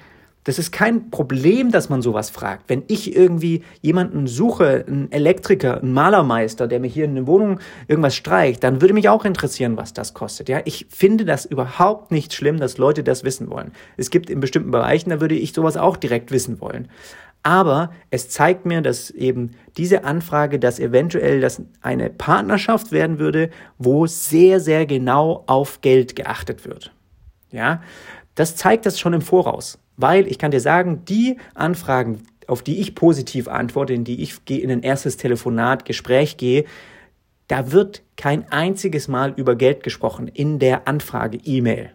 das 0.43 0.59
ist 0.59 0.71
kein 0.71 1.11
Problem, 1.11 1.71
dass 1.71 1.89
man 1.89 2.01
sowas 2.01 2.29
fragt. 2.29 2.65
Wenn 2.67 2.83
ich 2.87 3.15
irgendwie 3.15 3.63
jemanden 3.81 4.27
suche, 4.27 4.85
einen 4.87 5.11
Elektriker, 5.11 5.81
einen 5.81 5.93
Malermeister, 5.93 6.67
der 6.67 6.79
mir 6.79 6.87
hier 6.87 7.05
in 7.05 7.15
der 7.15 7.27
Wohnung 7.27 7.59
irgendwas 7.87 8.15
streicht, 8.15 8.63
dann 8.63 8.81
würde 8.81 8.93
mich 8.93 9.09
auch 9.09 9.25
interessieren, 9.25 9.77
was 9.77 9.93
das 9.93 10.13
kostet. 10.13 10.47
Ja, 10.49 10.61
ich 10.65 10.87
finde 10.89 11.25
das 11.25 11.45
überhaupt 11.45 12.11
nicht 12.11 12.33
schlimm, 12.33 12.57
dass 12.57 12.77
Leute 12.77 13.03
das 13.03 13.23
wissen 13.23 13.49
wollen. 13.49 13.71
Es 13.97 14.09
gibt 14.09 14.29
in 14.29 14.39
bestimmten 14.39 14.71
Bereichen, 14.71 15.09
da 15.09 15.21
würde 15.21 15.35
ich 15.35 15.53
sowas 15.53 15.77
auch 15.77 15.97
direkt 15.97 16.31
wissen 16.31 16.61
wollen. 16.61 16.87
Aber 17.41 17.91
es 18.09 18.29
zeigt 18.29 18.65
mir, 18.65 18.81
dass 18.81 19.09
eben 19.11 19.51
diese 19.77 20.03
Anfrage, 20.03 20.59
dass 20.59 20.79
eventuell 20.79 21.39
das 21.39 21.61
eine 21.81 22.09
Partnerschaft 22.09 22.91
werden 22.91 23.17
würde, 23.17 23.49
wo 23.77 24.07
sehr, 24.07 24.59
sehr 24.59 24.85
genau 24.85 25.43
auf 25.47 25.81
Geld 25.81 26.15
geachtet 26.15 26.65
wird. 26.65 26.91
Ja, 27.51 27.81
das 28.35 28.55
zeigt 28.55 28.85
das 28.85 28.99
schon 28.99 29.13
im 29.13 29.21
Voraus. 29.21 29.79
Weil 29.95 30.27
ich 30.27 30.37
kann 30.37 30.51
dir 30.51 30.61
sagen, 30.61 31.03
die 31.05 31.37
Anfragen, 31.55 32.23
auf 32.47 32.61
die 32.61 32.79
ich 32.79 32.95
positiv 32.95 33.47
antworte, 33.47 33.93
in 33.93 34.03
die 34.03 34.21
ich 34.21 34.39
in 34.49 34.71
ein 34.71 34.83
erstes 34.83 35.17
Telefonat, 35.17 35.85
Gespräch 35.85 36.37
gehe, 36.37 36.65
da 37.47 37.71
wird 37.71 38.03
kein 38.15 38.49
einziges 38.51 39.07
Mal 39.07 39.33
über 39.35 39.55
Geld 39.55 39.83
gesprochen 39.83 40.27
in 40.27 40.59
der 40.59 40.87
Anfrage 40.87 41.39
E-Mail. 41.43 41.91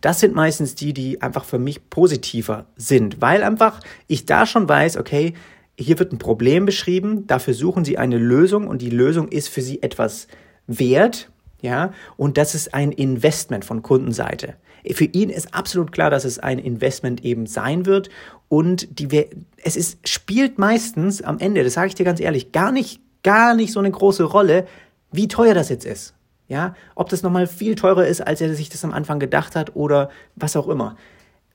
Das 0.00 0.20
sind 0.20 0.34
meistens 0.34 0.74
die, 0.74 0.92
die 0.92 1.22
einfach 1.22 1.44
für 1.44 1.58
mich 1.58 1.90
positiver 1.90 2.66
sind, 2.76 3.20
weil 3.20 3.42
einfach 3.42 3.80
ich 4.06 4.26
da 4.26 4.46
schon 4.46 4.68
weiß, 4.68 4.96
okay, 4.96 5.34
hier 5.78 5.98
wird 5.98 6.12
ein 6.12 6.18
Problem 6.18 6.64
beschrieben, 6.64 7.26
dafür 7.26 7.54
suchen 7.54 7.84
sie 7.84 7.98
eine 7.98 8.18
Lösung 8.18 8.66
und 8.66 8.82
die 8.82 8.90
Lösung 8.90 9.28
ist 9.28 9.48
für 9.48 9.62
sie 9.62 9.82
etwas 9.82 10.26
wert, 10.66 11.30
ja, 11.62 11.92
und 12.16 12.38
das 12.38 12.54
ist 12.54 12.74
ein 12.74 12.92
Investment 12.92 13.64
von 13.64 13.82
Kundenseite. 13.82 14.54
Für 14.92 15.04
ihn 15.04 15.30
ist 15.30 15.54
absolut 15.54 15.90
klar, 15.90 16.10
dass 16.10 16.24
es 16.24 16.38
ein 16.38 16.58
Investment 16.58 17.24
eben 17.24 17.46
sein 17.46 17.86
wird 17.86 18.08
und 18.48 19.00
die, 19.00 19.26
es 19.62 19.76
ist, 19.76 20.08
spielt 20.08 20.58
meistens 20.58 21.22
am 21.22 21.38
Ende, 21.38 21.64
das 21.64 21.74
sage 21.74 21.88
ich 21.88 21.94
dir 21.94 22.04
ganz 22.04 22.20
ehrlich, 22.20 22.52
gar 22.52 22.72
nicht, 22.72 23.00
gar 23.22 23.54
nicht 23.54 23.72
so 23.72 23.80
eine 23.80 23.90
große 23.90 24.24
Rolle, 24.24 24.66
wie 25.10 25.28
teuer 25.28 25.54
das 25.54 25.68
jetzt 25.68 25.84
ist. 25.86 26.15
Ja, 26.48 26.74
ob 26.94 27.08
das 27.08 27.22
nochmal 27.22 27.46
viel 27.46 27.74
teurer 27.74 28.06
ist, 28.06 28.20
als 28.20 28.40
er 28.40 28.54
sich 28.54 28.68
das 28.68 28.84
am 28.84 28.92
Anfang 28.92 29.18
gedacht 29.18 29.56
hat 29.56 29.74
oder 29.74 30.10
was 30.36 30.56
auch 30.56 30.68
immer. 30.68 30.96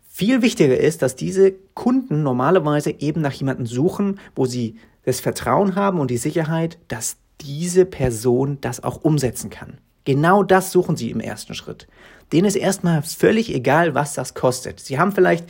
Viel 0.07 0.41
wichtiger 0.41 0.77
ist, 0.77 1.01
dass 1.01 1.15
diese 1.15 1.53
Kunden 1.73 2.23
normalerweise 2.23 2.91
eben 2.99 3.21
nach 3.21 3.31
jemandem 3.31 3.65
suchen, 3.65 4.19
wo 4.35 4.45
sie 4.45 4.75
das 5.05 5.21
Vertrauen 5.21 5.75
haben 5.75 5.99
und 5.99 6.11
die 6.11 6.17
Sicherheit, 6.17 6.77
dass 6.89 7.17
diese 7.39 7.85
Person 7.85 8.57
das 8.61 8.83
auch 8.83 9.03
umsetzen 9.03 9.49
kann. 9.49 9.77
Genau 10.03 10.43
das 10.43 10.71
suchen 10.71 10.95
sie 10.95 11.11
im 11.11 11.19
ersten 11.19 11.53
Schritt. 11.53 11.87
Denen 12.33 12.47
ist 12.47 12.55
erstmal 12.55 13.01
völlig 13.01 13.53
egal, 13.53 13.95
was 13.95 14.13
das 14.13 14.33
kostet. 14.33 14.79
Sie 14.79 14.99
haben 14.99 15.11
vielleicht 15.11 15.45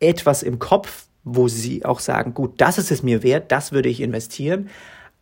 etwas 0.00 0.42
im 0.42 0.58
Kopf, 0.58 1.06
wo 1.24 1.48
sie 1.48 1.84
auch 1.84 2.00
sagen, 2.00 2.34
gut, 2.34 2.60
das 2.60 2.78
ist 2.78 2.90
es 2.90 3.02
mir 3.02 3.22
wert, 3.22 3.52
das 3.52 3.72
würde 3.72 3.88
ich 3.88 4.00
investieren. 4.00 4.70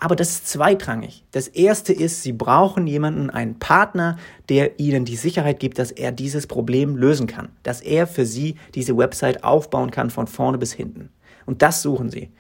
Aber 0.01 0.15
das 0.15 0.31
ist 0.31 0.49
zweitrangig. 0.49 1.25
Das 1.33 1.49
erste 1.49 1.93
ist, 1.93 2.23
Sie 2.23 2.33
brauchen 2.33 2.87
jemanden, 2.87 3.31
einen 3.31 3.59
Partner, 3.59 4.17
der 4.49 4.79
Ihnen 4.79 5.05
die 5.05 5.17
Sicherheit 5.17 5.59
gibt, 5.59 5.79
dass 5.81 5.91
er 5.91 6.13
dieses 6.13 6.47
Problem 6.47 6.97
lösen 6.97 7.27
kann, 7.27 7.49
dass 7.65 7.81
er 7.81 8.07
für 8.07 8.25
Sie 8.25 8.55
diese 8.77 8.97
Website 8.97 9.43
aufbauen 9.43 9.91
kann 9.91 10.11
von 10.11 10.29
vorne 10.29 10.57
bis 10.57 10.73
hinten. 10.73 11.11
Und 11.47 11.63
das 11.63 11.83
suchen 11.83 12.11
Sie. 12.11 12.31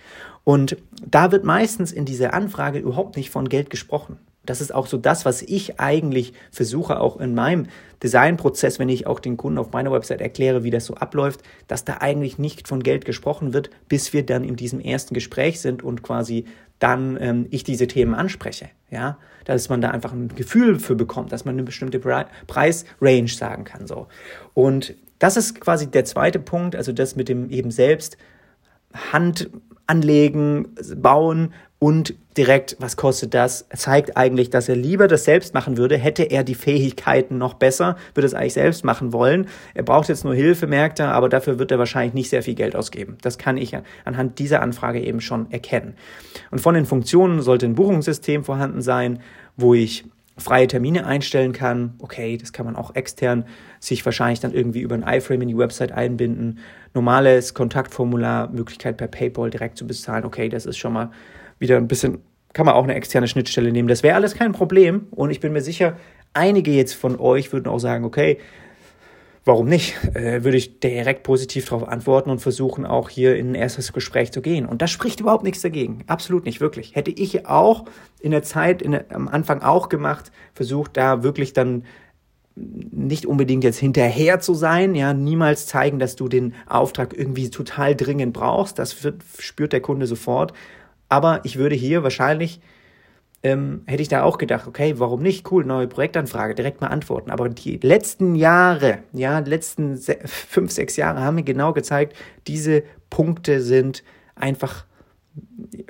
Und 0.44 0.76
da 1.04 1.32
wird 1.32 1.44
meistens 1.44 1.90
in 1.90 2.04
dieser 2.04 2.32
Anfrage 2.32 2.78
überhaupt 2.78 3.16
nicht 3.16 3.30
von 3.30 3.48
Geld 3.48 3.70
gesprochen. 3.70 4.18
Das 4.46 4.62
ist 4.62 4.74
auch 4.74 4.86
so 4.86 4.96
das, 4.96 5.26
was 5.26 5.42
ich 5.42 5.78
eigentlich 5.78 6.32
versuche, 6.50 7.00
auch 7.00 7.18
in 7.18 7.34
meinem 7.34 7.66
Designprozess, 8.02 8.78
wenn 8.78 8.88
ich 8.88 9.06
auch 9.06 9.20
den 9.20 9.36
Kunden 9.36 9.58
auf 9.58 9.72
meiner 9.72 9.92
Website 9.92 10.22
erkläre, 10.22 10.64
wie 10.64 10.70
das 10.70 10.86
so 10.86 10.94
abläuft, 10.94 11.42
dass 11.66 11.84
da 11.84 11.98
eigentlich 12.00 12.38
nicht 12.38 12.66
von 12.66 12.82
Geld 12.82 13.04
gesprochen 13.04 13.52
wird, 13.52 13.68
bis 13.88 14.14
wir 14.14 14.24
dann 14.24 14.44
in 14.44 14.56
diesem 14.56 14.80
ersten 14.80 15.12
Gespräch 15.12 15.60
sind 15.60 15.82
und 15.82 16.02
quasi 16.02 16.46
dann 16.78 17.18
ähm, 17.20 17.46
ich 17.50 17.64
diese 17.64 17.86
Themen 17.86 18.14
anspreche. 18.14 18.70
Ja, 18.90 19.18
dass 19.44 19.68
man 19.68 19.80
da 19.80 19.90
einfach 19.90 20.12
ein 20.12 20.28
Gefühl 20.28 20.78
für 20.78 20.94
bekommt, 20.94 21.32
dass 21.32 21.44
man 21.44 21.54
eine 21.54 21.62
bestimmte 21.62 21.98
Pre 21.98 22.26
Preisrange 22.46 23.28
sagen 23.28 23.64
kann. 23.64 23.86
So. 23.86 24.08
Und 24.54 24.94
das 25.18 25.36
ist 25.36 25.60
quasi 25.60 25.90
der 25.90 26.04
zweite 26.04 26.38
Punkt, 26.38 26.76
also 26.76 26.92
das 26.92 27.16
mit 27.16 27.28
dem 27.28 27.50
eben 27.50 27.70
selbst 27.70 28.16
Hand 29.12 29.50
anlegen, 29.86 30.68
bauen 30.96 31.52
und 31.80 32.14
direkt, 32.36 32.76
was 32.80 32.96
kostet 32.96 33.34
das, 33.34 33.68
zeigt 33.74 34.16
eigentlich, 34.16 34.50
dass 34.50 34.68
er 34.68 34.74
lieber 34.74 35.06
das 35.06 35.24
selbst 35.24 35.54
machen 35.54 35.76
würde. 35.76 35.96
Hätte 35.96 36.24
er 36.24 36.42
die 36.42 36.56
Fähigkeiten 36.56 37.38
noch 37.38 37.54
besser, 37.54 37.96
würde 38.14 38.26
es 38.26 38.34
eigentlich 38.34 38.54
selbst 38.54 38.84
machen 38.84 39.12
wollen. 39.12 39.46
Er 39.74 39.84
braucht 39.84 40.08
jetzt 40.08 40.24
nur 40.24 40.34
Hilfe, 40.34 40.66
merkt 40.66 40.98
er, 40.98 41.12
aber 41.12 41.28
dafür 41.28 41.60
wird 41.60 41.70
er 41.70 41.78
wahrscheinlich 41.78 42.14
nicht 42.14 42.30
sehr 42.30 42.42
viel 42.42 42.54
Geld 42.54 42.74
ausgeben. 42.74 43.16
Das 43.22 43.38
kann 43.38 43.56
ich 43.56 43.76
anhand 44.04 44.40
dieser 44.40 44.60
Anfrage 44.60 45.00
eben 45.00 45.20
schon 45.20 45.50
erkennen. 45.52 45.94
Und 46.50 46.60
von 46.60 46.74
den 46.74 46.84
Funktionen 46.84 47.42
sollte 47.42 47.66
ein 47.66 47.76
Buchungssystem 47.76 48.42
vorhanden 48.42 48.82
sein, 48.82 49.20
wo 49.56 49.74
ich 49.74 50.04
freie 50.36 50.66
Termine 50.66 51.06
einstellen 51.06 51.52
kann. 51.52 51.94
Okay, 51.98 52.36
das 52.36 52.52
kann 52.52 52.66
man 52.66 52.76
auch 52.76 52.94
extern 52.94 53.44
sich 53.78 54.04
wahrscheinlich 54.04 54.40
dann 54.40 54.52
irgendwie 54.52 54.80
über 54.80 54.96
ein 54.96 55.04
iFrame 55.06 55.42
in 55.42 55.48
die 55.48 55.58
Website 55.58 55.92
einbinden. 55.92 56.58
Normales 56.94 57.54
Kontaktformular, 57.54 58.48
Möglichkeit 58.50 58.96
per 58.96 59.08
PayPal 59.08 59.50
direkt 59.50 59.78
zu 59.78 59.86
bezahlen. 59.86 60.24
Okay, 60.24 60.48
das 60.48 60.66
ist 60.66 60.78
schon 60.78 60.92
mal 60.92 61.10
wieder 61.58 61.76
ein 61.76 61.88
bisschen, 61.88 62.18
kann 62.52 62.66
man 62.66 62.74
auch 62.74 62.84
eine 62.84 62.94
externe 62.94 63.28
Schnittstelle 63.28 63.72
nehmen. 63.72 63.88
Das 63.88 64.02
wäre 64.02 64.14
alles 64.14 64.34
kein 64.34 64.52
Problem. 64.52 65.06
Und 65.10 65.30
ich 65.30 65.40
bin 65.40 65.52
mir 65.52 65.60
sicher, 65.60 65.96
einige 66.32 66.70
jetzt 66.70 66.94
von 66.94 67.18
euch 67.18 67.52
würden 67.52 67.68
auch 67.68 67.78
sagen, 67.78 68.04
okay, 68.04 68.38
warum 69.44 69.66
nicht? 69.66 69.96
Äh, 70.14 70.44
würde 70.44 70.58
ich 70.58 70.78
direkt 70.78 71.22
positiv 71.22 71.64
darauf 71.64 71.88
antworten 71.88 72.30
und 72.30 72.40
versuchen, 72.40 72.84
auch 72.86 73.08
hier 73.08 73.36
in 73.36 73.52
ein 73.52 73.54
erstes 73.54 73.92
Gespräch 73.92 74.30
zu 74.30 74.42
gehen. 74.42 74.66
Und 74.66 74.82
das 74.82 74.90
spricht 74.90 75.20
überhaupt 75.20 75.42
nichts 75.42 75.62
dagegen. 75.62 76.04
Absolut 76.06 76.44
nicht, 76.44 76.60
wirklich. 76.60 76.94
Hätte 76.94 77.10
ich 77.10 77.46
auch 77.46 77.86
in 78.20 78.30
der 78.30 78.42
Zeit, 78.42 78.82
in 78.82 78.92
der, 78.92 79.06
am 79.10 79.26
Anfang 79.26 79.62
auch 79.62 79.88
gemacht, 79.88 80.30
versucht, 80.54 80.96
da 80.96 81.22
wirklich 81.22 81.54
dann 81.54 81.84
nicht 82.54 83.24
unbedingt 83.24 83.64
jetzt 83.64 83.78
hinterher 83.78 84.40
zu 84.40 84.54
sein, 84.54 84.94
ja, 84.94 85.14
niemals 85.14 85.66
zeigen, 85.66 85.98
dass 85.98 86.16
du 86.16 86.28
den 86.28 86.54
Auftrag 86.66 87.16
irgendwie 87.16 87.50
total 87.50 87.94
dringend 87.94 88.32
brauchst. 88.32 88.78
Das 88.78 88.96
spürt 89.38 89.72
der 89.72 89.80
Kunde 89.80 90.06
sofort. 90.06 90.52
Aber 91.08 91.40
ich 91.44 91.56
würde 91.56 91.74
hier 91.74 92.02
wahrscheinlich 92.02 92.60
ähm, 93.42 93.82
hätte 93.86 94.02
ich 94.02 94.08
da 94.08 94.24
auch 94.24 94.38
gedacht, 94.38 94.66
okay, 94.66 94.94
warum 94.98 95.22
nicht? 95.22 95.50
Cool, 95.50 95.64
neue 95.64 95.86
Projektanfrage, 95.86 96.54
direkt 96.54 96.80
mal 96.80 96.88
antworten. 96.88 97.30
Aber 97.30 97.48
die 97.48 97.78
letzten 97.78 98.34
Jahre, 98.34 98.98
ja, 99.12 99.38
letzten 99.38 99.96
se 99.96 100.18
fünf, 100.24 100.72
sechs 100.72 100.96
Jahre 100.96 101.20
haben 101.20 101.36
mir 101.36 101.44
genau 101.44 101.72
gezeigt, 101.72 102.16
diese 102.46 102.82
Punkte 103.10 103.60
sind 103.60 104.02
einfach 104.34 104.86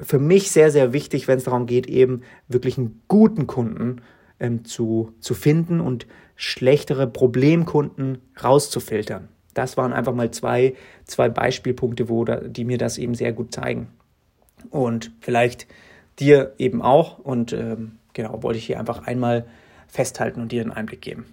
für 0.01 0.19
mich 0.19 0.51
sehr, 0.51 0.71
sehr 0.71 0.93
wichtig, 0.93 1.27
wenn 1.27 1.39
es 1.39 1.45
darum 1.45 1.65
geht, 1.65 1.87
eben 1.87 2.23
wirklich 2.49 2.77
einen 2.77 3.03
guten 3.09 3.47
Kunden 3.47 4.03
ähm, 4.41 4.67
zu, 4.67 5.15
zu 5.21 5.33
finden 5.33 5.81
und 5.81 6.07
schlechtere 6.37 7.07
Problemkunden 7.07 8.19
rauszufiltern. 8.43 9.29
Das 9.55 9.79
waren 9.79 9.95
einfach 9.95 10.15
mal 10.15 10.31
zwei, 10.31 10.75
zwei 11.05 11.31
Beispielpunkte, 11.31 12.11
wo 12.11 12.25
da, 12.25 12.37
die 12.37 12.65
mir 12.65 12.79
das 12.79 12.99
eben 12.99 13.15
sehr 13.15 13.33
gut 13.33 13.55
zeigen. 13.55 13.89
Und 14.71 15.13
vielleicht 15.21 15.67
dir 16.19 16.55
eben 16.59 16.83
auch. 16.83 17.19
Und 17.19 17.53
ähm, 17.53 17.99
genau, 18.13 18.43
wollte 18.43 18.59
ich 18.59 18.67
hier 18.67 18.79
einfach 18.79 19.07
einmal 19.07 19.47
festhalten 19.87 20.41
und 20.41 20.53
dir 20.53 20.63
einen 20.63 20.73
Einblick 20.73 21.01
geben. 21.01 21.27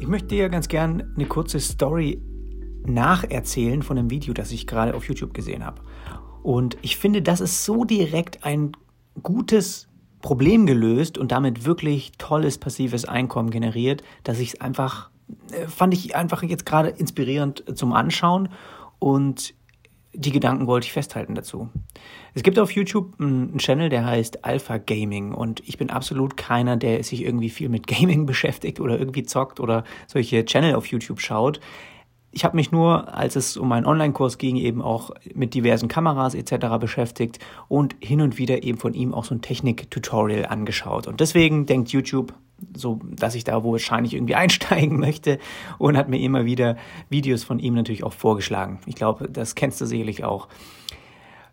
Ich 0.00 0.08
möchte 0.08 0.28
dir 0.28 0.50
ganz 0.50 0.68
gern 0.68 1.14
eine 1.16 1.26
kurze 1.26 1.58
Story 1.60 2.20
nacherzählen 2.86 3.82
von 3.82 3.96
einem 3.96 4.10
Video, 4.10 4.34
das 4.34 4.52
ich 4.52 4.66
gerade 4.66 4.94
auf 4.94 5.08
YouTube 5.08 5.32
gesehen 5.32 5.64
habe. 5.64 5.80
Und 6.42 6.76
ich 6.82 6.98
finde, 6.98 7.22
das 7.22 7.40
ist 7.40 7.64
so 7.64 7.84
direkt 7.84 8.44
ein 8.44 8.72
gutes 9.22 9.88
Problem 10.24 10.64
gelöst 10.64 11.18
und 11.18 11.32
damit 11.32 11.66
wirklich 11.66 12.12
tolles 12.16 12.56
passives 12.56 13.04
Einkommen 13.04 13.50
generiert, 13.50 14.02
dass 14.22 14.38
ich 14.38 14.54
es 14.54 14.60
einfach, 14.62 15.10
äh, 15.52 15.66
fand 15.68 15.92
ich 15.92 16.16
einfach 16.16 16.42
jetzt 16.42 16.64
gerade 16.64 16.88
inspirierend 16.88 17.62
zum 17.76 17.92
Anschauen 17.92 18.48
und 18.98 19.52
die 20.14 20.30
Gedanken 20.30 20.66
wollte 20.66 20.86
ich 20.86 20.94
festhalten 20.94 21.34
dazu. 21.34 21.68
Es 22.32 22.42
gibt 22.42 22.58
auf 22.58 22.70
YouTube 22.70 23.20
einen 23.20 23.58
Channel, 23.58 23.90
der 23.90 24.06
heißt 24.06 24.46
Alpha 24.46 24.78
Gaming 24.78 25.34
und 25.34 25.60
ich 25.68 25.76
bin 25.76 25.90
absolut 25.90 26.38
keiner, 26.38 26.78
der 26.78 27.04
sich 27.04 27.22
irgendwie 27.22 27.50
viel 27.50 27.68
mit 27.68 27.86
Gaming 27.86 28.24
beschäftigt 28.26 28.80
oder 28.80 28.98
irgendwie 28.98 29.24
zockt 29.24 29.60
oder 29.60 29.84
solche 30.06 30.42
Channel 30.46 30.74
auf 30.74 30.86
YouTube 30.86 31.20
schaut. 31.20 31.60
Ich 32.34 32.44
habe 32.44 32.56
mich 32.56 32.72
nur, 32.72 33.14
als 33.14 33.36
es 33.36 33.56
um 33.56 33.68
meinen 33.68 33.86
Online-Kurs 33.86 34.38
ging, 34.38 34.56
eben 34.56 34.82
auch 34.82 35.12
mit 35.34 35.54
diversen 35.54 35.86
Kameras 35.86 36.34
etc. 36.34 36.66
beschäftigt 36.80 37.38
und 37.68 37.94
hin 38.00 38.20
und 38.20 38.38
wieder 38.38 38.64
eben 38.64 38.76
von 38.76 38.92
ihm 38.92 39.14
auch 39.14 39.24
so 39.24 39.36
ein 39.36 39.40
Technik-Tutorial 39.40 40.46
angeschaut. 40.46 41.06
Und 41.06 41.20
deswegen 41.20 41.66
denkt 41.66 41.90
YouTube, 41.90 42.34
so 42.76 42.98
dass 43.04 43.36
ich 43.36 43.44
da 43.44 43.62
wo 43.62 43.70
wahrscheinlich 43.70 44.14
irgendwie 44.14 44.34
einsteigen 44.34 44.98
möchte 44.98 45.38
und 45.78 45.96
hat 45.96 46.08
mir 46.08 46.18
immer 46.18 46.44
wieder 46.44 46.76
Videos 47.08 47.44
von 47.44 47.60
ihm 47.60 47.74
natürlich 47.74 48.02
auch 48.02 48.12
vorgeschlagen. 48.12 48.80
Ich 48.86 48.96
glaube, 48.96 49.28
das 49.30 49.54
kennst 49.54 49.80
du 49.80 49.86
sicherlich 49.86 50.24
auch. 50.24 50.48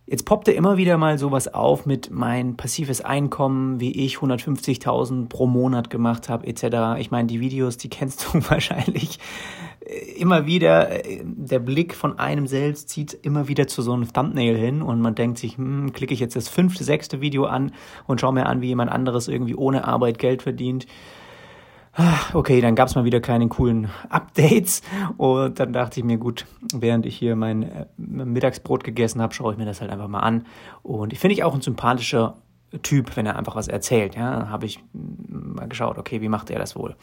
Jetzt 0.08 0.26
poppte 0.26 0.52
immer 0.52 0.78
wieder 0.78 0.98
mal 0.98 1.18
sowas 1.18 1.54
auf 1.54 1.86
mit 1.86 2.10
mein 2.12 2.58
passives 2.58 3.02
Einkommen, 3.02 3.80
wie 3.80 3.92
ich 3.92 4.16
150.000 4.16 5.30
pro 5.30 5.46
Monat 5.48 5.90
gemacht 5.90 6.28
habe, 6.28 6.48
etc. 6.48 7.00
Ich 7.00 7.12
meine, 7.12 7.28
die 7.28 7.40
Videos, 7.40 7.78
die 7.78 7.88
kennst 7.88 8.26
du 8.26 8.40
wahrscheinlich 8.50 9.20
immer 10.18 10.46
wieder, 10.46 11.06
äh, 11.06 11.22
der 11.24 11.60
Blick 11.60 11.96
von 11.96 12.20
einem 12.20 12.48
selbst 12.48 12.90
zieht 12.90 13.14
immer 13.14 13.48
wieder 13.48 13.68
zu 13.68 13.82
so 13.82 13.94
einem 13.94 14.12
Thumbnail 14.12 14.56
hin 14.56 14.82
und 14.82 15.02
man 15.02 15.16
denkt 15.16 15.40
sich, 15.40 15.58
hm, 15.58 15.92
klicke 15.94 16.14
ich 16.14 16.20
jetzt 16.20 16.36
das 16.36 16.48
fünfte, 16.48 16.84
sechste 16.84 17.22
Video 17.22 17.46
an 17.46 17.72
und 18.06 18.22
schaue 18.22 18.34
mir 18.34 18.46
an, 18.46 18.62
wie 18.62 18.68
jemand 18.68 18.92
anderes 18.92 19.28
irgendwie 19.28 19.56
ohne 19.56 19.86
Arbeit 19.86 20.20
Geld 20.20 20.44
verdient. 20.44 20.86
Ah, 21.94 22.20
okay, 22.34 22.62
dann 22.62 22.76
gab 22.76 22.88
es 22.88 22.96
mal 22.96 23.04
wieder 23.04 23.20
keine 23.20 23.50
coolen 23.50 23.90
Updates 24.08 24.82
und 25.18 25.60
dann 25.60 25.74
dachte 25.74 26.00
ich 26.00 26.06
mir, 26.06 26.18
gut, 26.18 26.46
während 26.74 27.06
ich 27.06 27.18
hier 27.18 27.36
mein 27.36 27.64
äh, 27.64 27.86
Mittagsbrot 27.98 28.84
gegessen 28.84 29.22
habe, 29.22 29.34
schaue 29.34 29.54
ich 29.54 29.58
mir 29.58 29.66
das 29.66 29.82
halt 29.82 29.92
einfach 29.92 30.08
mal 30.08 30.22
an. 30.22 30.46
Und 30.84 31.12
ich 31.12 31.20
finde 31.20 31.34
ich 31.34 31.44
auch 31.44 31.54
ein 31.54 31.62
sympathischer 31.62 32.38
Typ, 32.84 33.18
wenn 33.18 33.26
er 33.26 33.36
einfach 33.36 33.58
was 33.58 33.68
erzählt. 33.68 34.16
Ja, 34.16 34.48
habe 34.48 34.68
ich 34.68 34.80
mal 34.94 35.68
geschaut, 35.68 35.98
okay, 35.98 36.22
wie 36.22 36.30
macht 36.30 36.50
er 36.50 36.60
das 36.60 36.78
wohl? 36.78 36.96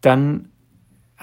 Dann 0.00 0.50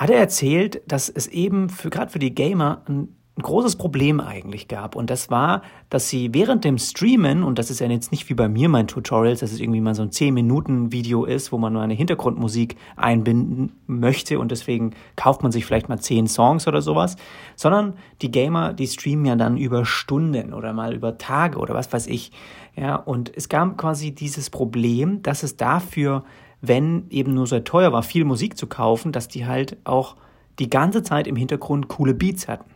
hat 0.02 0.10
er 0.10 0.18
erzählt, 0.18 0.82
dass 0.88 1.10
es 1.10 1.28
eben 1.28 1.70
für 1.70 1.92
gerade 1.92 2.12
für 2.12 2.18
die 2.18 2.34
Gamer 2.34 2.82
ein, 2.88 3.10
ein, 3.38 3.44
großes 3.44 3.76
Problem 3.76 4.20
eigentlich 4.20 4.68
gab. 4.68 4.96
Und 4.96 5.12
das 5.12 5.30
war, 5.30 5.62
dass 5.92 6.10
sie 6.10 6.34
während 6.34 6.64
dem 6.64 6.80
Streamen, 6.80 7.44
und 7.44 7.60
das 7.60 7.70
ist 7.70 7.82
ja 7.82 7.88
jetzt 7.88 8.12
nicht 8.12 8.28
wie 8.28 8.34
bei 8.34 8.50
mir 8.50 8.68
mein 8.68 8.88
Tutorials, 8.88 9.42
dass 9.42 9.52
es 9.52 9.60
irgendwie 9.60 9.80
mal 9.80 9.94
so 9.94 10.02
ein 10.02 10.10
10-Minuten-Video 10.10 11.26
ist, 11.26 11.52
wo 11.52 11.60
man 11.60 11.74
nur 11.74 11.84
eine 11.84 11.94
Hintergrundmusik 11.94 12.78
einbinden 12.96 13.74
möchte 13.86 14.40
und 14.40 14.50
deswegen 14.50 14.96
kauft 15.16 15.44
man 15.44 15.52
sich 15.52 15.68
vielleicht 15.68 15.88
mal 15.88 16.00
10 16.00 16.26
Songs 16.26 16.68
oder 16.68 16.82
sowas, 16.82 17.16
sondern 17.56 17.94
die 18.24 18.32
Gamer, 18.32 18.74
die 18.74 18.88
streamen 18.88 19.26
ja 19.26 19.36
dann 19.36 19.56
über 19.56 19.86
Stunden 19.86 20.52
oder 20.56 20.74
mal 20.74 20.96
über 20.96 21.20
Tage 21.20 21.60
oder 21.60 21.76
was 21.76 21.94
weiß 21.94 22.08
ich. 22.08 22.32
Ja, 22.76 22.96
und 22.96 23.32
es 23.36 23.50
gab 23.50 23.78
quasi 23.78 24.16
dieses 24.16 24.50
Problem, 24.50 25.22
dass 25.22 25.44
es 25.44 25.58
dafür 25.58 26.24
wenn 26.62 27.10
eben 27.10 27.34
nur 27.34 27.48
sehr 27.48 27.64
teuer 27.64 27.92
war, 27.92 28.04
viel 28.04 28.24
Musik 28.24 28.58
zu 28.58 28.68
kaufen, 28.68 29.12
dass 29.12 29.28
die 29.28 29.46
halt 29.46 29.78
auch 29.84 30.16
die 30.60 30.70
ganze 30.70 31.02
Zeit 31.02 31.28
im 31.28 31.36
Hintergrund 31.36 31.88
coole 31.88 32.14
Beats 32.14 32.48
hatten. 32.48 32.70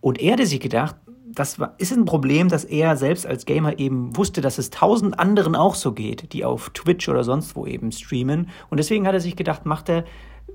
Und 0.00 0.20
er 0.20 0.34
hatte 0.34 0.46
sich 0.46 0.60
gedacht, 0.60 0.96
das 1.32 1.58
ist 1.78 1.92
ein 1.92 2.04
Problem, 2.04 2.48
dass 2.48 2.64
er 2.64 2.96
selbst 2.96 3.26
als 3.26 3.46
Gamer 3.46 3.78
eben 3.78 4.16
wusste, 4.16 4.40
dass 4.40 4.58
es 4.58 4.70
tausend 4.70 5.18
anderen 5.18 5.54
auch 5.54 5.74
so 5.76 5.92
geht, 5.92 6.32
die 6.32 6.44
auf 6.44 6.70
Twitch 6.70 7.08
oder 7.08 7.22
sonst 7.22 7.54
wo 7.54 7.66
eben 7.66 7.92
streamen. 7.92 8.48
Und 8.68 8.78
deswegen 8.78 9.06
hat 9.06 9.14
er 9.14 9.20
sich 9.20 9.36
gedacht, 9.36 9.64
macht 9.64 9.88
er, 9.88 10.04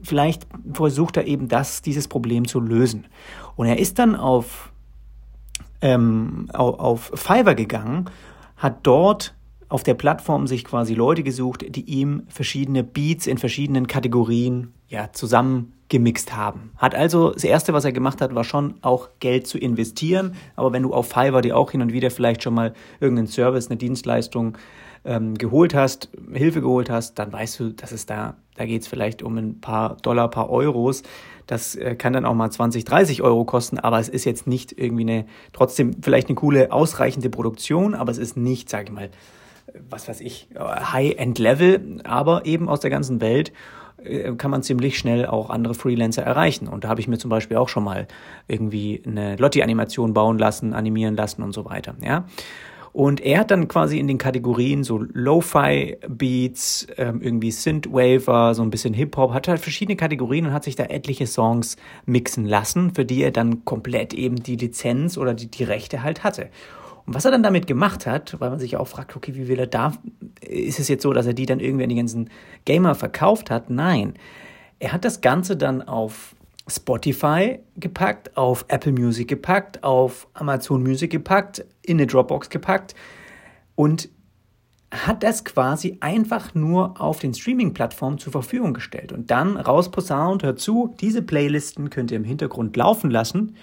vielleicht 0.01 0.47
versucht 0.73 1.17
er 1.17 1.27
eben 1.27 1.47
das, 1.47 1.81
dieses 1.81 2.07
Problem 2.07 2.45
zu 2.45 2.59
lösen. 2.59 3.07
Und 3.55 3.67
er 3.67 3.79
ist 3.79 3.99
dann 3.99 4.15
auf, 4.15 4.73
ähm, 5.81 6.47
auf 6.51 7.11
Fiverr 7.15 7.55
gegangen, 7.55 8.05
hat 8.57 8.79
dort 8.83 9.33
auf 9.75 9.83
der 9.83 9.93
Plattform 9.93 10.47
sich 10.47 10.63
quasi 10.63 10.93
Leute 10.93 11.21
gesucht, 11.21 11.65
die 11.67 11.81
ihm 11.81 12.23
verschiedene 12.29 12.81
Beats 12.81 13.27
in 13.27 13.37
verschiedenen 13.37 13.87
Kategorien 13.87 14.71
ja, 14.87 15.11
zusammengemixt 15.11 16.33
haben. 16.33 16.71
Hat 16.77 16.95
also 16.95 17.31
das 17.31 17.43
erste, 17.43 17.73
was 17.73 17.83
er 17.83 17.91
gemacht 17.91 18.21
hat, 18.21 18.33
war 18.33 18.45
schon 18.45 18.75
auch 18.79 19.09
Geld 19.19 19.47
zu 19.47 19.57
investieren. 19.57 20.35
Aber 20.55 20.71
wenn 20.71 20.83
du 20.83 20.93
auf 20.93 21.09
Fiverr 21.09 21.41
dir 21.41 21.57
auch 21.57 21.71
hin 21.71 21.81
und 21.81 21.91
wieder 21.91 22.09
vielleicht 22.09 22.41
schon 22.41 22.53
mal 22.53 22.73
irgendeinen 23.01 23.27
Service, 23.27 23.67
eine 23.67 23.75
Dienstleistung 23.75 24.57
ähm, 25.03 25.37
geholt 25.37 25.75
hast, 25.75 26.07
Hilfe 26.31 26.61
geholt 26.61 26.89
hast, 26.89 27.15
dann 27.19 27.33
weißt 27.33 27.59
du, 27.59 27.73
dass 27.73 27.91
es 27.91 28.05
da, 28.05 28.37
da 28.55 28.65
geht 28.65 28.83
es 28.83 28.87
vielleicht 28.87 29.23
um 29.23 29.37
ein 29.37 29.59
paar 29.59 29.97
Dollar, 29.97 30.29
paar 30.29 30.49
Euros. 30.49 31.03
Das 31.47 31.75
äh, 31.75 31.95
kann 31.95 32.13
dann 32.13 32.23
auch 32.23 32.33
mal 32.33 32.49
20, 32.49 32.85
30 32.85 33.23
Euro 33.23 33.43
kosten, 33.43 33.77
aber 33.77 33.99
es 33.99 34.07
ist 34.07 34.23
jetzt 34.23 34.47
nicht 34.47 34.71
irgendwie 34.71 35.03
eine, 35.03 35.25
trotzdem 35.51 36.01
vielleicht 36.01 36.29
eine 36.29 36.35
coole, 36.35 36.71
ausreichende 36.71 37.29
Produktion, 37.29 37.93
aber 37.93 38.13
es 38.13 38.19
ist 38.19 38.37
nicht, 38.37 38.69
sage 38.69 38.85
ich 38.85 38.91
mal, 38.91 39.09
was 39.89 40.07
weiß 40.07 40.21
ich, 40.21 40.47
High-End-Level, 40.57 42.01
aber 42.03 42.45
eben 42.45 42.69
aus 42.69 42.79
der 42.79 42.89
ganzen 42.89 43.21
Welt 43.21 43.51
äh, 44.03 44.33
kann 44.33 44.51
man 44.51 44.63
ziemlich 44.63 44.97
schnell 44.97 45.25
auch 45.25 45.49
andere 45.49 45.73
Freelancer 45.73 46.23
erreichen. 46.23 46.67
Und 46.67 46.83
da 46.83 46.89
habe 46.89 47.01
ich 47.01 47.07
mir 47.07 47.17
zum 47.17 47.29
Beispiel 47.29 47.57
auch 47.57 47.69
schon 47.69 47.83
mal 47.83 48.07
irgendwie 48.47 49.01
eine 49.05 49.35
Lotti-Animation 49.35 50.13
bauen 50.13 50.37
lassen, 50.37 50.73
animieren 50.73 51.15
lassen 51.15 51.41
und 51.41 51.53
so 51.53 51.65
weiter. 51.65 51.95
Ja. 52.01 52.25
Und 52.95 53.19
er 53.19 53.39
hat 53.39 53.51
dann 53.51 53.67
quasi 53.67 53.99
in 53.99 54.07
den 54.07 54.17
Kategorien 54.17 54.85
so 54.85 54.99
Lo-Fi-Beats, 54.99 56.87
ähm, 56.95 57.21
irgendwie 57.21 57.51
Synthwaver, 57.51 58.55
so 58.55 58.61
ein 58.61 58.69
bisschen 58.69 58.93
Hip-Hop, 58.93 59.33
hat 59.33 59.49
halt 59.49 59.59
verschiedene 59.59 59.97
Kategorien 59.97 60.45
und 60.45 60.53
hat 60.53 60.63
sich 60.63 60.77
da 60.77 60.85
etliche 60.85 61.27
Songs 61.27 61.75
mixen 62.05 62.45
lassen, 62.45 62.95
für 62.95 63.03
die 63.03 63.21
er 63.21 63.31
dann 63.31 63.65
komplett 63.65 64.13
eben 64.13 64.37
die 64.37 64.55
Lizenz 64.55 65.17
oder 65.17 65.33
die, 65.33 65.51
die 65.51 65.65
Rechte 65.65 66.03
halt 66.03 66.23
hatte. 66.23 66.47
Und 67.05 67.13
was 67.13 67.25
er 67.25 67.31
dann 67.31 67.43
damit 67.43 67.67
gemacht 67.67 68.05
hat, 68.05 68.39
weil 68.39 68.49
man 68.49 68.59
sich 68.59 68.77
auch 68.77 68.87
fragt, 68.87 69.15
okay, 69.15 69.35
wie 69.35 69.47
will 69.47 69.59
er 69.59 69.67
da, 69.67 69.93
ist 70.41 70.79
es 70.79 70.87
jetzt 70.87 71.03
so, 71.03 71.13
dass 71.13 71.27
er 71.27 71.33
die 71.33 71.45
dann 71.45 71.59
irgendwie 71.59 71.83
an 71.83 71.89
die 71.89 71.95
ganzen 71.95 72.29
Gamer 72.65 72.95
verkauft 72.95 73.51
hat? 73.51 73.69
Nein. 73.69 74.15
Er 74.79 74.91
hat 74.91 75.05
das 75.05 75.21
Ganze 75.21 75.55
dann 75.55 75.81
auf 75.81 76.35
Spotify 76.67 77.59
gepackt, 77.77 78.35
auf 78.35 78.65
Apple 78.69 78.91
Music 78.91 79.27
gepackt, 79.27 79.83
auf 79.83 80.27
Amazon 80.33 80.81
Music 80.81 81.11
gepackt, 81.11 81.63
in 81.83 81.97
eine 81.97 82.07
Dropbox 82.07 82.49
gepackt 82.49 82.95
und 83.75 84.09
hat 84.91 85.23
das 85.23 85.43
quasi 85.45 85.97
einfach 85.99 86.55
nur 86.55 86.99
auf 86.99 87.19
den 87.19 87.33
Streaming-Plattformen 87.33 88.17
zur 88.17 88.31
Verfügung 88.31 88.73
gestellt 88.73 89.11
und 89.11 89.29
dann 89.29 89.57
rausposaunt, 89.57 90.43
hört 90.43 90.59
zu, 90.59 90.95
diese 90.99 91.21
Playlisten 91.21 91.89
könnt 91.89 92.11
ihr 92.11 92.17
im 92.17 92.23
Hintergrund 92.23 92.75
laufen 92.75 93.11
lassen 93.11 93.55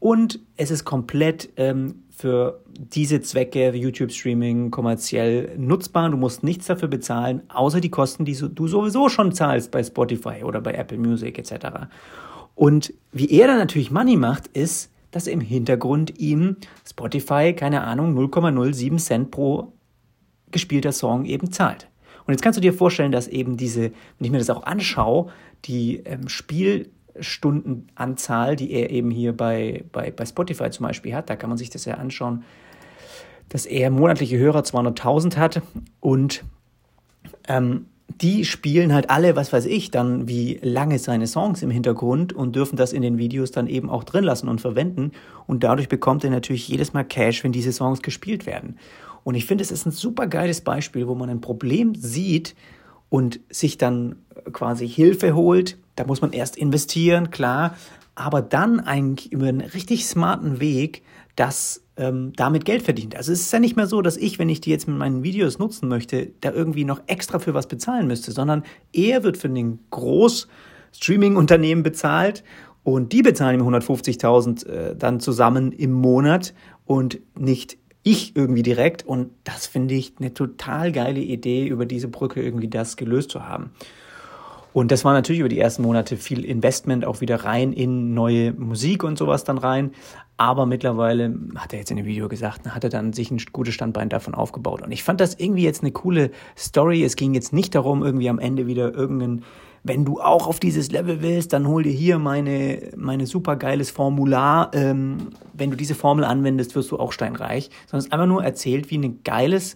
und 0.00 0.40
es 0.56 0.70
ist 0.70 0.84
komplett 0.84 1.50
ähm, 1.56 2.04
für 2.18 2.64
diese 2.66 3.20
Zwecke, 3.20 3.72
YouTube-Streaming, 3.72 4.72
kommerziell 4.72 5.56
nutzbar. 5.56 6.10
Du 6.10 6.16
musst 6.16 6.42
nichts 6.42 6.66
dafür 6.66 6.88
bezahlen, 6.88 7.42
außer 7.48 7.80
die 7.80 7.90
Kosten, 7.90 8.24
die 8.24 8.36
du 8.36 8.66
sowieso 8.66 9.08
schon 9.08 9.30
zahlst 9.30 9.70
bei 9.70 9.84
Spotify 9.84 10.42
oder 10.42 10.60
bei 10.60 10.72
Apple 10.72 10.98
Music 10.98 11.38
etc. 11.38 11.86
Und 12.56 12.92
wie 13.12 13.30
er 13.30 13.46
dann 13.46 13.58
natürlich 13.58 13.92
Money 13.92 14.16
macht, 14.16 14.48
ist, 14.48 14.90
dass 15.12 15.28
im 15.28 15.40
Hintergrund 15.40 16.18
ihm 16.18 16.56
Spotify, 16.84 17.52
keine 17.54 17.82
Ahnung, 17.84 18.18
0,07 18.18 18.98
Cent 18.98 19.30
pro 19.30 19.72
gespielter 20.50 20.90
Song 20.90 21.24
eben 21.24 21.52
zahlt. 21.52 21.88
Und 22.26 22.32
jetzt 22.32 22.42
kannst 22.42 22.56
du 22.56 22.60
dir 22.60 22.72
vorstellen, 22.72 23.12
dass 23.12 23.28
eben 23.28 23.56
diese, 23.56 23.82
wenn 23.82 24.24
ich 24.24 24.30
mir 24.32 24.38
das 24.38 24.50
auch 24.50 24.64
anschaue, 24.64 25.30
die 25.66 25.98
ähm, 26.04 26.28
Spielstundenanzahl, 27.20 28.56
die 28.56 28.72
er 28.72 28.90
eben 28.90 29.10
hier 29.10 29.36
bei, 29.36 29.84
bei, 29.92 30.10
bei 30.10 30.26
Spotify 30.26 30.70
zum 30.70 30.86
Beispiel 30.86 31.14
hat, 31.14 31.30
da 31.30 31.36
kann 31.36 31.50
man 31.50 31.58
sich 31.58 31.70
das 31.70 31.84
ja 31.84 31.94
anschauen, 31.94 32.44
dass 33.48 33.66
er 33.66 33.90
monatliche 33.90 34.38
Hörer 34.38 34.60
200.000 34.60 35.36
hat 35.36 35.62
und 36.00 36.44
ähm, 37.46 37.86
die 38.20 38.44
spielen 38.44 38.92
halt 38.92 39.10
alle, 39.10 39.36
was 39.36 39.52
weiß 39.52 39.66
ich, 39.66 39.90
dann 39.90 40.28
wie 40.28 40.58
lange 40.62 40.98
seine 40.98 41.26
Songs 41.26 41.62
im 41.62 41.70
Hintergrund 41.70 42.32
und 42.32 42.56
dürfen 42.56 42.76
das 42.76 42.92
in 42.92 43.02
den 43.02 43.18
Videos 43.18 43.50
dann 43.50 43.66
eben 43.66 43.90
auch 43.90 44.02
drin 44.02 44.24
lassen 44.24 44.48
und 44.48 44.60
verwenden. 44.60 45.12
Und 45.46 45.62
dadurch 45.62 45.88
bekommt 45.88 46.24
er 46.24 46.30
natürlich 46.30 46.66
jedes 46.68 46.94
Mal 46.94 47.04
Cash, 47.04 47.44
wenn 47.44 47.52
diese 47.52 47.72
Songs 47.72 48.02
gespielt 48.02 48.46
werden. 48.46 48.78
Und 49.24 49.34
ich 49.34 49.44
finde, 49.44 49.62
es 49.62 49.70
ist 49.70 49.86
ein 49.86 49.92
super 49.92 50.26
geiles 50.26 50.62
Beispiel, 50.62 51.06
wo 51.06 51.14
man 51.14 51.28
ein 51.28 51.40
Problem 51.40 51.94
sieht 51.94 52.54
und 53.10 53.40
sich 53.50 53.78
dann 53.78 54.16
quasi 54.52 54.88
Hilfe 54.88 55.34
holt. 55.34 55.76
Da 55.98 56.04
muss 56.06 56.20
man 56.20 56.32
erst 56.32 56.56
investieren, 56.56 57.30
klar, 57.30 57.74
aber 58.14 58.42
dann 58.42 58.80
eigentlich 58.80 59.32
über 59.32 59.46
einen 59.48 59.60
richtig 59.60 60.06
smarten 60.06 60.60
Weg 60.60 61.02
das 61.36 61.84
ähm, 61.96 62.32
damit 62.36 62.64
Geld 62.64 62.82
verdient. 62.82 63.16
Also 63.16 63.32
es 63.32 63.40
ist 63.40 63.52
ja 63.52 63.60
nicht 63.60 63.76
mehr 63.76 63.86
so, 63.86 64.02
dass 64.02 64.16
ich, 64.16 64.38
wenn 64.38 64.48
ich 64.48 64.60
die 64.60 64.70
jetzt 64.70 64.88
mit 64.88 64.96
meinen 64.96 65.22
Videos 65.22 65.58
nutzen 65.58 65.88
möchte, 65.88 66.30
da 66.40 66.52
irgendwie 66.52 66.84
noch 66.84 67.00
extra 67.06 67.38
für 67.38 67.54
was 67.54 67.68
bezahlen 67.68 68.06
müsste, 68.06 68.32
sondern 68.32 68.64
er 68.92 69.22
wird 69.22 69.36
für 69.36 69.48
den 69.48 69.78
Groß-Streaming-Unternehmen 69.90 71.82
bezahlt 71.82 72.42
und 72.82 73.12
die 73.12 73.22
bezahlen 73.22 73.60
ihm 73.60 73.66
150.000 73.66 74.66
äh, 74.66 74.96
dann 74.96 75.20
zusammen 75.20 75.72
im 75.72 75.92
Monat 75.92 76.54
und 76.86 77.20
nicht 77.38 77.78
ich 78.02 78.34
irgendwie 78.34 78.62
direkt. 78.62 79.04
Und 79.04 79.30
das 79.44 79.66
finde 79.66 79.94
ich 79.94 80.14
eine 80.18 80.32
total 80.34 80.92
geile 80.92 81.20
Idee, 81.20 81.66
über 81.66 81.86
diese 81.86 82.08
Brücke 82.08 82.42
irgendwie 82.42 82.68
das 82.68 82.96
gelöst 82.96 83.30
zu 83.30 83.46
haben. 83.46 83.70
Und 84.72 84.90
das 84.90 85.04
war 85.04 85.12
natürlich 85.12 85.40
über 85.40 85.48
die 85.48 85.58
ersten 85.58 85.82
Monate 85.82 86.16
viel 86.16 86.44
Investment 86.44 87.04
auch 87.04 87.20
wieder 87.20 87.44
rein 87.44 87.72
in 87.72 88.14
neue 88.14 88.52
Musik 88.52 89.02
und 89.02 89.18
sowas 89.18 89.44
dann 89.44 89.58
rein. 89.58 89.92
Aber 90.36 90.66
mittlerweile, 90.66 91.36
hat 91.56 91.72
er 91.72 91.80
jetzt 91.80 91.90
in 91.90 91.96
dem 91.96 92.06
Video 92.06 92.28
gesagt, 92.28 92.72
hat 92.72 92.84
er 92.84 92.90
dann 92.90 93.12
sich 93.12 93.30
ein 93.30 93.40
gutes 93.52 93.74
Standbein 93.74 94.08
davon 94.08 94.34
aufgebaut. 94.34 94.82
Und 94.82 94.92
ich 94.92 95.02
fand 95.02 95.20
das 95.20 95.34
irgendwie 95.34 95.64
jetzt 95.64 95.82
eine 95.82 95.90
coole 95.90 96.30
Story. 96.56 97.02
Es 97.02 97.16
ging 97.16 97.34
jetzt 97.34 97.52
nicht 97.52 97.74
darum, 97.74 98.04
irgendwie 98.04 98.28
am 98.28 98.38
Ende 98.38 98.68
wieder 98.68 98.94
irgendeinen, 98.94 99.42
wenn 99.82 100.04
du 100.04 100.20
auch 100.20 100.46
auf 100.46 100.60
dieses 100.60 100.92
Level 100.92 101.22
willst, 101.22 101.52
dann 101.52 101.66
hol 101.66 101.82
dir 101.82 101.92
hier 101.92 102.20
meine, 102.20 102.90
meine 102.96 103.26
super 103.26 103.56
geiles 103.56 103.90
Formular. 103.90 104.70
Ähm, 104.74 105.30
wenn 105.54 105.70
du 105.70 105.76
diese 105.76 105.96
Formel 105.96 106.24
anwendest, 106.24 106.76
wirst 106.76 106.92
du 106.92 106.98
auch 106.98 107.10
steinreich. 107.10 107.70
Sondern 107.86 107.98
es 108.00 108.04
ist 108.06 108.12
einfach 108.12 108.26
nur 108.26 108.44
erzählt, 108.44 108.90
wie 108.92 108.98
ein 108.98 109.24
geiles, 109.24 109.74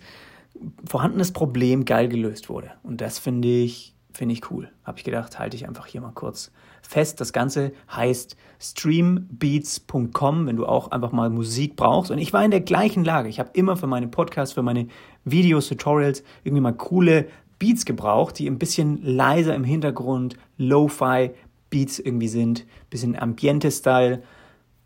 vorhandenes 0.89 1.33
Problem 1.33 1.85
geil 1.87 2.09
gelöst 2.09 2.49
wurde. 2.49 2.71
Und 2.85 3.01
das 3.01 3.19
finde 3.19 3.49
ich 3.49 3.92
Finde 4.13 4.35
ich 4.35 4.51
cool. 4.51 4.71
Habe 4.85 4.99
ich 4.99 5.05
gedacht, 5.05 5.39
halte 5.39 5.57
ich 5.57 5.67
einfach 5.67 5.87
hier 5.87 6.01
mal 6.01 6.13
kurz 6.13 6.51
fest. 6.83 7.21
Das 7.21 7.33
Ganze 7.33 7.73
heißt 7.91 8.37
streambeats.com, 8.61 10.47
wenn 10.47 10.57
du 10.57 10.67
auch 10.67 10.91
einfach 10.91 11.13
mal 11.13 11.31
Musik 11.31 11.77
brauchst. 11.77 12.11
Und 12.11 12.19
ich 12.19 12.33
war 12.33 12.45
in 12.45 12.51
der 12.51 12.61
gleichen 12.61 13.05
Lage. 13.05 13.29
Ich 13.29 13.39
habe 13.39 13.51
immer 13.55 13.77
für 13.77 13.87
meine 13.87 14.09
Podcasts, 14.09 14.55
für 14.55 14.63
meine 14.63 14.89
Videos, 15.25 15.69
Tutorials 15.69 16.23
irgendwie 16.45 16.61
mal 16.61 16.75
coole 16.75 17.27
Beats 17.59 17.85
gebraucht, 17.85 18.39
die 18.39 18.49
ein 18.49 18.59
bisschen 18.59 19.03
leiser 19.03 19.55
im 19.55 19.65
Hintergrund, 19.65 20.37
Lo-Fi 20.59 21.31
Beats 21.71 21.99
irgendwie 21.99 22.29
sind, 22.29 22.67
bisschen 22.91 23.19
Ambiente-Style. 23.19 24.23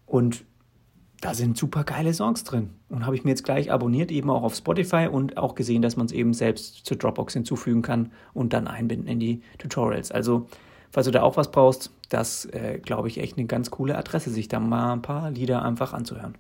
Und 0.07 0.45
da 1.27 1.35
sind 1.35 1.59
super 1.59 1.83
geile 1.83 2.15
Songs 2.15 2.45
drin. 2.45 2.71
Und 2.89 3.05
habe 3.05 3.17
ich 3.17 3.25
mir 3.25 3.31
jetzt 3.31 3.43
gleich 3.43 3.73
abonniert, 3.73 4.13
eben 4.13 4.31
auch 4.31 4.45
auf 4.45 4.55
Spotify 4.55 5.09
und 5.11 5.37
auch 5.39 5.57
gesehen, 5.57 5.83
dass 5.83 5.97
man 5.97 6.07
es 6.07 6.13
eben 6.13 6.33
selbst 6.33 6.87
zur 6.87 6.97
Dropbox 6.99 7.33
hinzufügen 7.33 7.83
kann 7.83 8.13
und 8.33 8.53
dann 8.53 8.69
einbinden 8.69 9.09
in 9.09 9.19
die 9.19 9.43
Tutorials. 9.59 10.13
Also, 10.13 10.47
falls 10.93 11.07
du 11.07 11.11
da 11.11 11.23
auch 11.23 11.37
was 11.37 11.51
brauchst, 11.51 11.91
das 12.11 12.45
äh, 12.45 12.79
glaube 12.81 13.09
ich 13.09 13.19
echt 13.19 13.37
eine 13.39 13.49
ganz 13.49 13.73
coole 13.73 13.99
Adresse, 13.99 14.31
sich 14.31 14.47
da 14.47 14.61
mal 14.61 14.93
ein 14.93 15.03
paar 15.03 15.33
Lieder 15.33 15.65
einfach 15.65 15.95
anzuhören. 15.95 16.39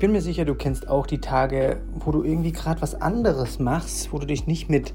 Bin 0.00 0.12
mir 0.12 0.22
sicher, 0.22 0.46
du 0.46 0.54
kennst 0.54 0.88
auch 0.88 1.06
die 1.06 1.20
Tage, 1.20 1.82
wo 1.94 2.10
du 2.10 2.24
irgendwie 2.24 2.52
gerade 2.52 2.80
was 2.80 3.00
anderes 3.00 3.58
machst, 3.58 4.12
wo 4.12 4.18
du 4.18 4.26
dich 4.26 4.46
nicht 4.46 4.70
mit, 4.70 4.94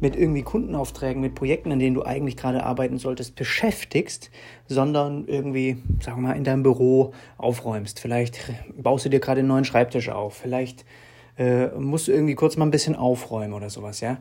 mit 0.00 0.16
irgendwie 0.16 0.42
Kundenaufträgen, 0.42 1.22
mit 1.22 1.36
Projekten, 1.36 1.70
an 1.70 1.78
denen 1.78 1.94
du 1.94 2.02
eigentlich 2.02 2.36
gerade 2.36 2.64
arbeiten 2.64 2.98
solltest, 2.98 3.36
beschäftigst, 3.36 4.30
sondern 4.66 5.26
irgendwie, 5.26 5.78
sagen 6.00 6.20
wir 6.20 6.28
mal, 6.28 6.36
in 6.36 6.42
deinem 6.42 6.64
Büro 6.64 7.12
aufräumst. 7.38 8.00
Vielleicht 8.00 8.40
baust 8.76 9.04
du 9.04 9.08
dir 9.08 9.20
gerade 9.20 9.38
einen 9.38 9.48
neuen 9.48 9.64
Schreibtisch 9.64 10.08
auf. 10.08 10.34
Vielleicht 10.34 10.84
äh, 11.38 11.68
musst 11.78 12.08
du 12.08 12.12
irgendwie 12.12 12.34
kurz 12.34 12.56
mal 12.56 12.66
ein 12.66 12.72
bisschen 12.72 12.96
aufräumen 12.96 13.54
oder 13.54 13.70
sowas, 13.70 14.00
ja. 14.00 14.18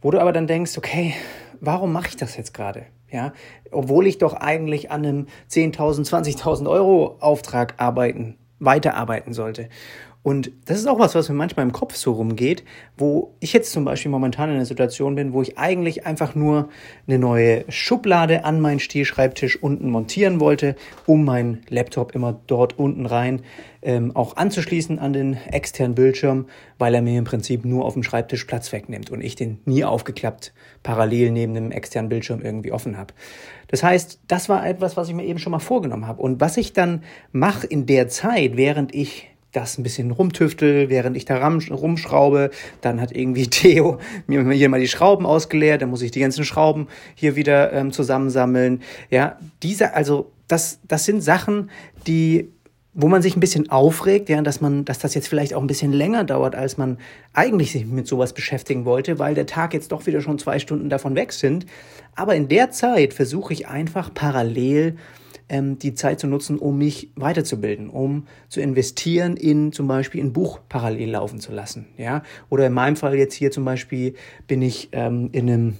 Wo 0.00 0.10
du 0.10 0.18
aber 0.20 0.32
dann 0.32 0.46
denkst, 0.46 0.78
okay, 0.78 1.12
warum 1.60 1.92
mache 1.92 2.08
ich 2.08 2.16
das 2.16 2.36
jetzt 2.38 2.54
gerade? 2.54 2.86
Ja, 3.10 3.34
obwohl 3.70 4.06
ich 4.06 4.18
doch 4.18 4.32
eigentlich 4.32 4.90
an 4.90 5.04
einem 5.04 5.26
10.000, 5.50 6.08
20.000 6.08 6.68
Euro 6.68 7.18
Auftrag 7.20 7.74
arbeiten 7.76 8.38
weiterarbeiten 8.58 9.32
sollte. 9.32 9.68
Und 10.26 10.50
das 10.64 10.80
ist 10.80 10.88
auch 10.88 10.98
was, 10.98 11.14
was 11.14 11.28
mir 11.28 11.36
manchmal 11.36 11.64
im 11.64 11.70
Kopf 11.70 11.94
so 11.94 12.10
rumgeht, 12.10 12.64
wo 12.98 13.36
ich 13.38 13.52
jetzt 13.52 13.70
zum 13.70 13.84
Beispiel 13.84 14.10
momentan 14.10 14.48
in 14.48 14.56
einer 14.56 14.64
Situation 14.64 15.14
bin, 15.14 15.32
wo 15.32 15.40
ich 15.40 15.56
eigentlich 15.56 16.04
einfach 16.04 16.34
nur 16.34 16.68
eine 17.06 17.20
neue 17.20 17.64
Schublade 17.68 18.44
an 18.44 18.60
meinen 18.60 18.80
Stehschreibtisch 18.80 19.62
unten 19.62 19.88
montieren 19.88 20.40
wollte, 20.40 20.74
um 21.06 21.24
meinen 21.24 21.62
Laptop 21.68 22.12
immer 22.16 22.40
dort 22.48 22.76
unten 22.76 23.06
rein 23.06 23.42
ähm, 23.82 24.16
auch 24.16 24.36
anzuschließen 24.36 24.98
an 24.98 25.12
den 25.12 25.34
externen 25.34 25.94
Bildschirm, 25.94 26.46
weil 26.76 26.92
er 26.96 27.02
mir 27.02 27.16
im 27.20 27.24
Prinzip 27.24 27.64
nur 27.64 27.84
auf 27.84 27.92
dem 27.92 28.02
Schreibtisch 28.02 28.46
Platz 28.46 28.72
wegnimmt 28.72 29.10
und 29.10 29.20
ich 29.20 29.36
den 29.36 29.60
nie 29.64 29.84
aufgeklappt 29.84 30.52
parallel 30.82 31.30
neben 31.30 31.54
dem 31.54 31.70
externen 31.70 32.08
Bildschirm 32.08 32.40
irgendwie 32.40 32.72
offen 32.72 32.98
habe. 32.98 33.14
Das 33.68 33.84
heißt, 33.84 34.22
das 34.26 34.48
war 34.48 34.66
etwas, 34.66 34.96
was 34.96 35.06
ich 35.06 35.14
mir 35.14 35.24
eben 35.24 35.38
schon 35.38 35.52
mal 35.52 35.60
vorgenommen 35.60 36.08
habe. 36.08 36.20
Und 36.20 36.40
was 36.40 36.56
ich 36.56 36.72
dann 36.72 37.04
mache 37.30 37.64
in 37.64 37.86
der 37.86 38.08
Zeit, 38.08 38.56
während 38.56 38.92
ich 38.92 39.28
das 39.56 39.78
ein 39.78 39.82
bisschen 39.82 40.10
rumtüftel, 40.10 40.90
während 40.90 41.16
ich 41.16 41.24
da 41.24 41.48
rumschraube. 41.48 42.50
Dann 42.82 43.00
hat 43.00 43.12
irgendwie 43.12 43.46
Theo 43.50 43.98
mir 44.26 44.48
hier 44.52 44.68
mal 44.68 44.80
die 44.80 44.88
Schrauben 44.88 45.26
ausgeleert, 45.26 45.82
dann 45.82 45.90
muss 45.90 46.02
ich 46.02 46.10
die 46.10 46.20
ganzen 46.20 46.44
Schrauben 46.44 46.88
hier 47.14 47.36
wieder 47.36 47.72
ähm, 47.72 47.90
zusammensammeln. 47.90 48.82
Ja, 49.10 49.38
diese, 49.62 49.94
also 49.94 50.30
das, 50.46 50.80
das 50.86 51.04
sind 51.04 51.22
Sachen, 51.22 51.70
die 52.06 52.50
wo 52.98 53.08
man 53.08 53.20
sich 53.20 53.36
ein 53.36 53.40
bisschen 53.40 53.68
aufregt, 53.68 54.30
ja, 54.30 54.40
dass 54.40 54.62
man, 54.62 54.86
dass 54.86 54.98
das 54.98 55.14
jetzt 55.14 55.28
vielleicht 55.28 55.52
auch 55.52 55.60
ein 55.60 55.66
bisschen 55.66 55.92
länger 55.92 56.24
dauert, 56.24 56.54
als 56.54 56.78
man 56.78 56.96
eigentlich 57.34 57.70
sich 57.70 57.84
mit 57.84 58.06
sowas 58.06 58.32
beschäftigen 58.32 58.86
wollte, 58.86 59.18
weil 59.18 59.34
der 59.34 59.44
Tag 59.44 59.74
jetzt 59.74 59.92
doch 59.92 60.06
wieder 60.06 60.22
schon 60.22 60.38
zwei 60.38 60.58
Stunden 60.58 60.88
davon 60.88 61.14
weg 61.14 61.34
sind. 61.34 61.66
Aber 62.14 62.34
in 62.34 62.48
der 62.48 62.70
Zeit 62.70 63.12
versuche 63.12 63.52
ich 63.52 63.68
einfach 63.68 64.14
parallel 64.14 64.96
ähm, 65.48 65.78
die 65.78 65.94
Zeit 65.94 66.20
zu 66.20 66.26
nutzen, 66.26 66.58
um 66.58 66.78
mich 66.78 67.10
weiterzubilden, 67.16 67.88
um 67.88 68.26
zu 68.48 68.60
investieren 68.60 69.36
in 69.36 69.72
zum 69.72 69.86
Beispiel 69.86 70.22
ein 70.22 70.32
Buch 70.32 70.60
parallel 70.68 71.10
laufen 71.10 71.40
zu 71.40 71.52
lassen. 71.52 71.86
Ja? 71.96 72.22
Oder 72.48 72.66
in 72.66 72.72
meinem 72.72 72.96
Fall 72.96 73.14
jetzt 73.16 73.34
hier 73.34 73.50
zum 73.50 73.64
Beispiel 73.64 74.14
bin 74.46 74.62
ich 74.62 74.88
ähm, 74.92 75.28
in 75.32 75.48
einem 75.48 75.74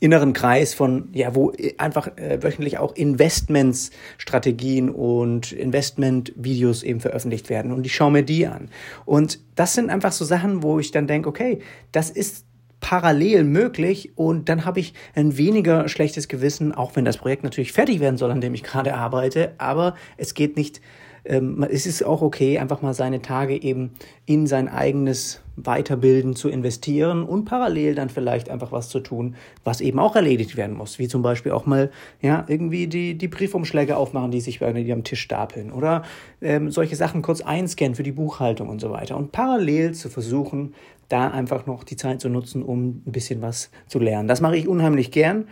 inneren 0.00 0.32
Kreis 0.32 0.74
von, 0.74 1.08
ja, 1.12 1.34
wo 1.36 1.52
einfach 1.78 2.16
äh, 2.16 2.42
wöchentlich 2.42 2.78
auch 2.78 2.96
Investmentsstrategien 2.96 4.90
und 4.90 5.52
Investmentvideos 5.52 6.82
eben 6.82 6.98
veröffentlicht 6.98 7.48
werden. 7.50 7.70
Und 7.70 7.86
ich 7.86 7.94
schaue 7.94 8.10
mir 8.10 8.24
die 8.24 8.48
an. 8.48 8.68
Und 9.04 9.38
das 9.54 9.74
sind 9.74 9.90
einfach 9.90 10.10
so 10.10 10.24
Sachen, 10.24 10.64
wo 10.64 10.80
ich 10.80 10.90
dann 10.90 11.06
denke, 11.06 11.28
okay, 11.28 11.60
das 11.92 12.10
ist 12.10 12.46
parallel 12.82 13.44
möglich 13.44 14.10
und 14.16 14.48
dann 14.50 14.66
habe 14.66 14.80
ich 14.80 14.92
ein 15.14 15.38
weniger 15.38 15.88
schlechtes 15.88 16.28
Gewissen, 16.28 16.74
auch 16.74 16.96
wenn 16.96 17.06
das 17.06 17.16
Projekt 17.16 17.44
natürlich 17.44 17.72
fertig 17.72 18.00
werden 18.00 18.18
soll, 18.18 18.30
an 18.30 18.42
dem 18.42 18.54
ich 18.54 18.64
gerade 18.64 18.94
arbeite, 18.94 19.52
aber 19.56 19.94
es 20.16 20.34
geht 20.34 20.56
nicht, 20.56 20.82
ähm, 21.24 21.64
es 21.70 21.86
ist 21.86 22.04
auch 22.04 22.22
okay, 22.22 22.58
einfach 22.58 22.82
mal 22.82 22.92
seine 22.92 23.22
Tage 23.22 23.62
eben 23.62 23.92
in 24.26 24.48
sein 24.48 24.68
eigenes 24.68 25.40
Weiterbilden 25.54 26.34
zu 26.34 26.48
investieren 26.48 27.22
und 27.22 27.44
parallel 27.44 27.94
dann 27.94 28.08
vielleicht 28.08 28.48
einfach 28.50 28.72
was 28.72 28.88
zu 28.88 28.98
tun, 28.98 29.36
was 29.62 29.80
eben 29.80 30.00
auch 30.00 30.16
erledigt 30.16 30.56
werden 30.56 30.76
muss, 30.76 30.98
wie 30.98 31.06
zum 31.06 31.22
Beispiel 31.22 31.52
auch 31.52 31.66
mal 31.66 31.92
ja 32.20 32.44
irgendwie 32.48 32.88
die, 32.88 33.16
die 33.16 33.28
Briefumschläge 33.28 33.96
aufmachen, 33.96 34.32
die 34.32 34.40
sich 34.40 34.58
bei 34.58 34.72
dir 34.72 34.94
am 34.94 35.04
Tisch 35.04 35.20
stapeln 35.20 35.70
oder 35.70 36.02
ähm, 36.40 36.72
solche 36.72 36.96
Sachen 36.96 37.22
kurz 37.22 37.42
einscannen 37.42 37.94
für 37.94 38.02
die 38.02 38.12
Buchhaltung 38.12 38.68
und 38.68 38.80
so 38.80 38.90
weiter. 38.90 39.16
Und 39.16 39.30
parallel 39.30 39.92
zu 39.92 40.08
versuchen, 40.08 40.74
da 41.12 41.28
einfach 41.28 41.66
noch 41.66 41.84
die 41.84 41.96
Zeit 41.96 42.20
zu 42.20 42.28
nutzen, 42.28 42.62
um 42.62 43.02
ein 43.06 43.12
bisschen 43.12 43.42
was 43.42 43.70
zu 43.86 43.98
lernen. 43.98 44.28
Das 44.28 44.40
mache 44.40 44.56
ich 44.56 44.68
unheimlich 44.68 45.10
gern 45.10 45.46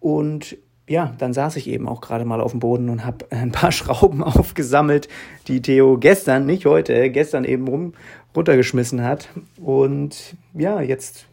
und 0.00 0.56
ja, 0.88 1.14
dann 1.18 1.32
saß 1.32 1.56
ich 1.56 1.68
eben 1.68 1.88
auch 1.88 2.00
gerade 2.00 2.24
mal 2.24 2.40
auf 2.40 2.50
dem 2.50 2.60
Boden 2.60 2.88
und 2.88 3.04
habe 3.04 3.26
ein 3.30 3.52
paar 3.52 3.72
Schrauben 3.72 4.22
aufgesammelt, 4.22 5.08
die 5.48 5.62
Theo 5.62 5.98
gestern, 5.98 6.46
nicht 6.46 6.66
heute, 6.66 7.10
gestern 7.10 7.44
eben 7.44 7.68
rum, 7.68 7.94
runtergeschmissen 8.34 9.02
hat. 9.02 9.28
Und 9.60 10.36
ja, 10.54 10.80
jetzt 10.80 11.26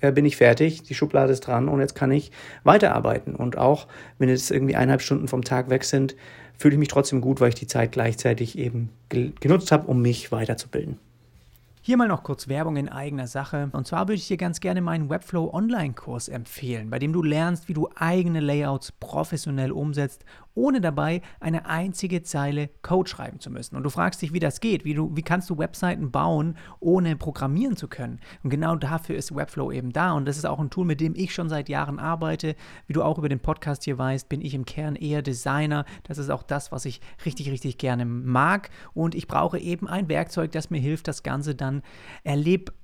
äh, 0.00 0.12
bin 0.12 0.24
ich 0.24 0.36
fertig, 0.36 0.82
die 0.82 0.94
Schublade 0.94 1.32
ist 1.32 1.40
dran 1.40 1.68
und 1.68 1.80
jetzt 1.80 1.94
kann 1.94 2.12
ich 2.12 2.30
weiterarbeiten. 2.62 3.34
Und 3.34 3.56
auch 3.56 3.86
wenn 4.18 4.28
jetzt 4.28 4.50
irgendwie 4.50 4.76
eineinhalb 4.76 5.02
Stunden 5.02 5.28
vom 5.28 5.42
Tag 5.42 5.70
weg 5.70 5.84
sind, 5.84 6.14
fühle 6.58 6.74
ich 6.74 6.78
mich 6.78 6.88
trotzdem 6.88 7.20
gut, 7.20 7.40
weil 7.40 7.48
ich 7.48 7.54
die 7.54 7.66
Zeit 7.66 7.92
gleichzeitig 7.92 8.58
eben 8.58 8.90
genutzt 9.08 9.72
habe, 9.72 9.86
um 9.86 10.02
mich 10.02 10.30
weiterzubilden. 10.30 10.98
Hier 11.86 11.98
mal 11.98 12.08
noch 12.08 12.22
kurz 12.22 12.48
Werbung 12.48 12.76
in 12.76 12.88
eigener 12.88 13.26
Sache. 13.26 13.68
Und 13.72 13.86
zwar 13.86 14.08
würde 14.08 14.14
ich 14.14 14.26
dir 14.26 14.38
ganz 14.38 14.60
gerne 14.60 14.80
meinen 14.80 15.10
Webflow 15.10 15.52
Online-Kurs 15.52 16.28
empfehlen, 16.28 16.88
bei 16.88 16.98
dem 16.98 17.12
du 17.12 17.22
lernst, 17.22 17.68
wie 17.68 17.74
du 17.74 17.90
eigene 17.94 18.40
Layouts 18.40 18.90
professionell 18.92 19.70
umsetzt 19.70 20.24
ohne 20.54 20.80
dabei 20.80 21.22
eine 21.40 21.66
einzige 21.66 22.22
Zeile 22.22 22.70
Code 22.82 23.08
schreiben 23.08 23.40
zu 23.40 23.50
müssen. 23.50 23.76
Und 23.76 23.82
du 23.82 23.90
fragst 23.90 24.22
dich, 24.22 24.32
wie 24.32 24.40
das 24.40 24.60
geht, 24.60 24.84
wie, 24.84 24.94
du, 24.94 25.10
wie 25.14 25.22
kannst 25.22 25.50
du 25.50 25.58
Webseiten 25.58 26.10
bauen, 26.10 26.56
ohne 26.80 27.16
programmieren 27.16 27.76
zu 27.76 27.88
können. 27.88 28.20
Und 28.42 28.50
genau 28.50 28.76
dafür 28.76 29.16
ist 29.16 29.34
Webflow 29.34 29.72
eben 29.72 29.92
da. 29.92 30.12
Und 30.12 30.26
das 30.26 30.36
ist 30.36 30.44
auch 30.44 30.58
ein 30.58 30.70
Tool, 30.70 30.84
mit 30.84 31.00
dem 31.00 31.14
ich 31.14 31.34
schon 31.34 31.48
seit 31.48 31.68
Jahren 31.68 31.98
arbeite. 31.98 32.54
Wie 32.86 32.92
du 32.92 33.02
auch 33.02 33.18
über 33.18 33.28
den 33.28 33.40
Podcast 33.40 33.84
hier 33.84 33.98
weißt, 33.98 34.28
bin 34.28 34.40
ich 34.40 34.54
im 34.54 34.64
Kern 34.64 34.96
eher 34.96 35.22
Designer. 35.22 35.84
Das 36.04 36.18
ist 36.18 36.30
auch 36.30 36.42
das, 36.42 36.72
was 36.72 36.84
ich 36.84 37.00
richtig, 37.24 37.50
richtig 37.50 37.78
gerne 37.78 38.04
mag. 38.04 38.70
Und 38.94 39.14
ich 39.14 39.26
brauche 39.26 39.58
eben 39.58 39.88
ein 39.88 40.08
Werkzeug, 40.08 40.52
das 40.52 40.70
mir 40.70 40.80
hilft, 40.80 41.08
das 41.08 41.22
Ganze 41.22 41.54
dann 41.54 41.82
erlebbar 42.22 42.74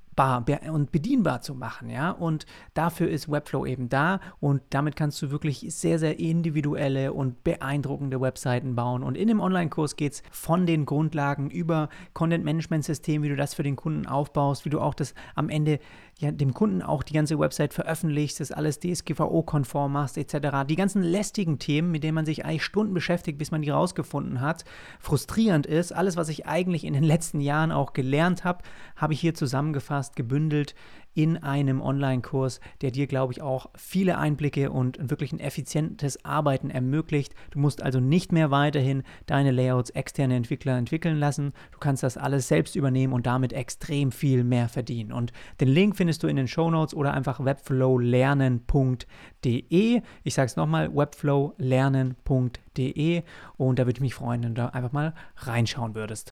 und 0.70 0.92
bedienbar 0.92 1.40
zu 1.40 1.55
machen, 1.55 1.88
ja. 1.88 2.11
Und 2.11 2.44
dafür 2.75 3.09
ist 3.09 3.31
Webflow 3.31 3.64
eben 3.64 3.88
da 3.88 4.20
und 4.38 4.61
damit 4.70 4.94
kannst 4.94 5.23
du 5.23 5.31
wirklich 5.31 5.64
sehr, 5.68 5.99
sehr 5.99 6.18
individuelle 6.18 7.12
und 7.12 7.42
beeindruckende 7.42 8.20
Webseiten 8.20 8.75
bauen. 8.75 9.03
Und 9.03 9.16
in 9.16 9.29
dem 9.29 9.40
Online-Kurs 9.40 9.96
geht 9.96 10.12
es 10.12 10.23
von 10.31 10.66
den 10.66 10.85
Grundlagen 10.85 11.49
über 11.49 11.88
Content-Management-System, 12.12 13.23
wie 13.23 13.31
du 13.31 13.37
das 13.37 13.55
für 13.55 13.62
den 13.62 13.77
Kunden 13.77 14.07
aufbaust, 14.07 14.66
wie 14.66 14.70
du 14.70 14.81
auch 14.81 14.94
das 14.94 15.14
am 15.35 15.49
Ende 15.49 15.79
ja, 16.20 16.31
dem 16.31 16.53
Kunden 16.53 16.83
auch 16.83 17.03
die 17.03 17.14
ganze 17.14 17.38
Website 17.38 17.73
veröffentlichst, 17.73 18.40
das 18.40 18.53
alles 18.53 18.79
DSGVO-konform 18.79 19.92
machst, 19.92 20.18
etc. 20.18 20.66
Die 20.68 20.77
ganzen 20.77 21.03
lästigen 21.03 21.59
Themen, 21.59 21.90
mit 21.90 22.05
denen 22.05 22.14
man 22.14 22.27
sich 22.27 22.44
eigentlich 22.44 22.64
Stunden 22.64 22.92
beschäftigt, 22.92 23.38
bis 23.38 23.51
man 23.51 23.62
die 23.62 23.70
rausgefunden 23.70 24.42
hat, 24.42 24.66
frustrierend 24.99 25.64
ist. 25.64 25.92
Alles, 25.92 26.16
was 26.16 26.29
ich 26.29 26.46
eigentlich 26.46 26.85
in 26.85 26.92
den 26.92 27.05
letzten 27.05 27.40
Jahren 27.40 27.73
auch 27.73 27.94
gelernt 27.94 28.44
habe, 28.44 28.62
habe 28.96 29.14
ich 29.14 29.20
hier 29.20 29.35
zusammengefasst, 29.35 30.00
gebündelt 30.17 30.75
in 31.15 31.37
einem 31.37 31.81
Online-Kurs, 31.81 32.61
der 32.83 32.93
dir, 32.93 33.07
glaube 33.07 33.33
ich, 33.33 33.41
auch 33.43 33.71
viele 33.75 34.19
Einblicke 34.19 34.71
und 34.71 35.11
wirklich 35.11 35.33
ein 35.33 35.41
effizientes 35.41 36.25
Arbeiten 36.25 36.71
ermöglicht. 36.71 37.35
Du 37.51 37.59
musst 37.59 37.83
also 37.83 38.01
nicht 38.01 38.33
mehr 38.33 38.51
weiterhin 38.51 39.03
deine 39.27 39.51
Layouts 39.51 39.91
externe 39.91 40.37
Entwickler 40.37 40.79
entwickeln 40.79 41.19
lassen. 41.19 41.53
Du 41.73 41.79
kannst 41.79 42.03
das 42.03 42.17
alles 42.17 42.49
selbst 42.49 42.75
übernehmen 42.77 43.13
und 43.13 43.27
damit 43.27 43.53
extrem 43.53 44.13
viel 44.13 44.45
mehr 44.45 44.69
verdienen. 44.69 45.13
Und 45.13 45.33
den 45.61 45.69
Link 45.69 45.97
findest 45.97 46.23
du 46.23 46.29
in 46.29 46.37
den 46.37 46.49
Show 46.49 46.71
Notes 46.71 46.95
oder 46.95 47.13
einfach 47.13 47.45
webflowlernen.de. 47.45 50.03
Ich 50.23 50.35
sage 50.35 50.47
es 50.47 50.57
nochmal, 50.57 50.95
webflowlernen.de 50.95 53.23
und 53.57 53.79
da 53.79 53.87
würde 53.87 53.99
ich 53.99 54.01
mich 54.01 54.15
freuen, 54.15 54.43
wenn 54.45 54.55
du 54.55 54.63
da 54.63 54.69
einfach 54.69 54.93
mal 54.93 55.13
reinschauen 55.37 55.95
würdest. 55.95 56.29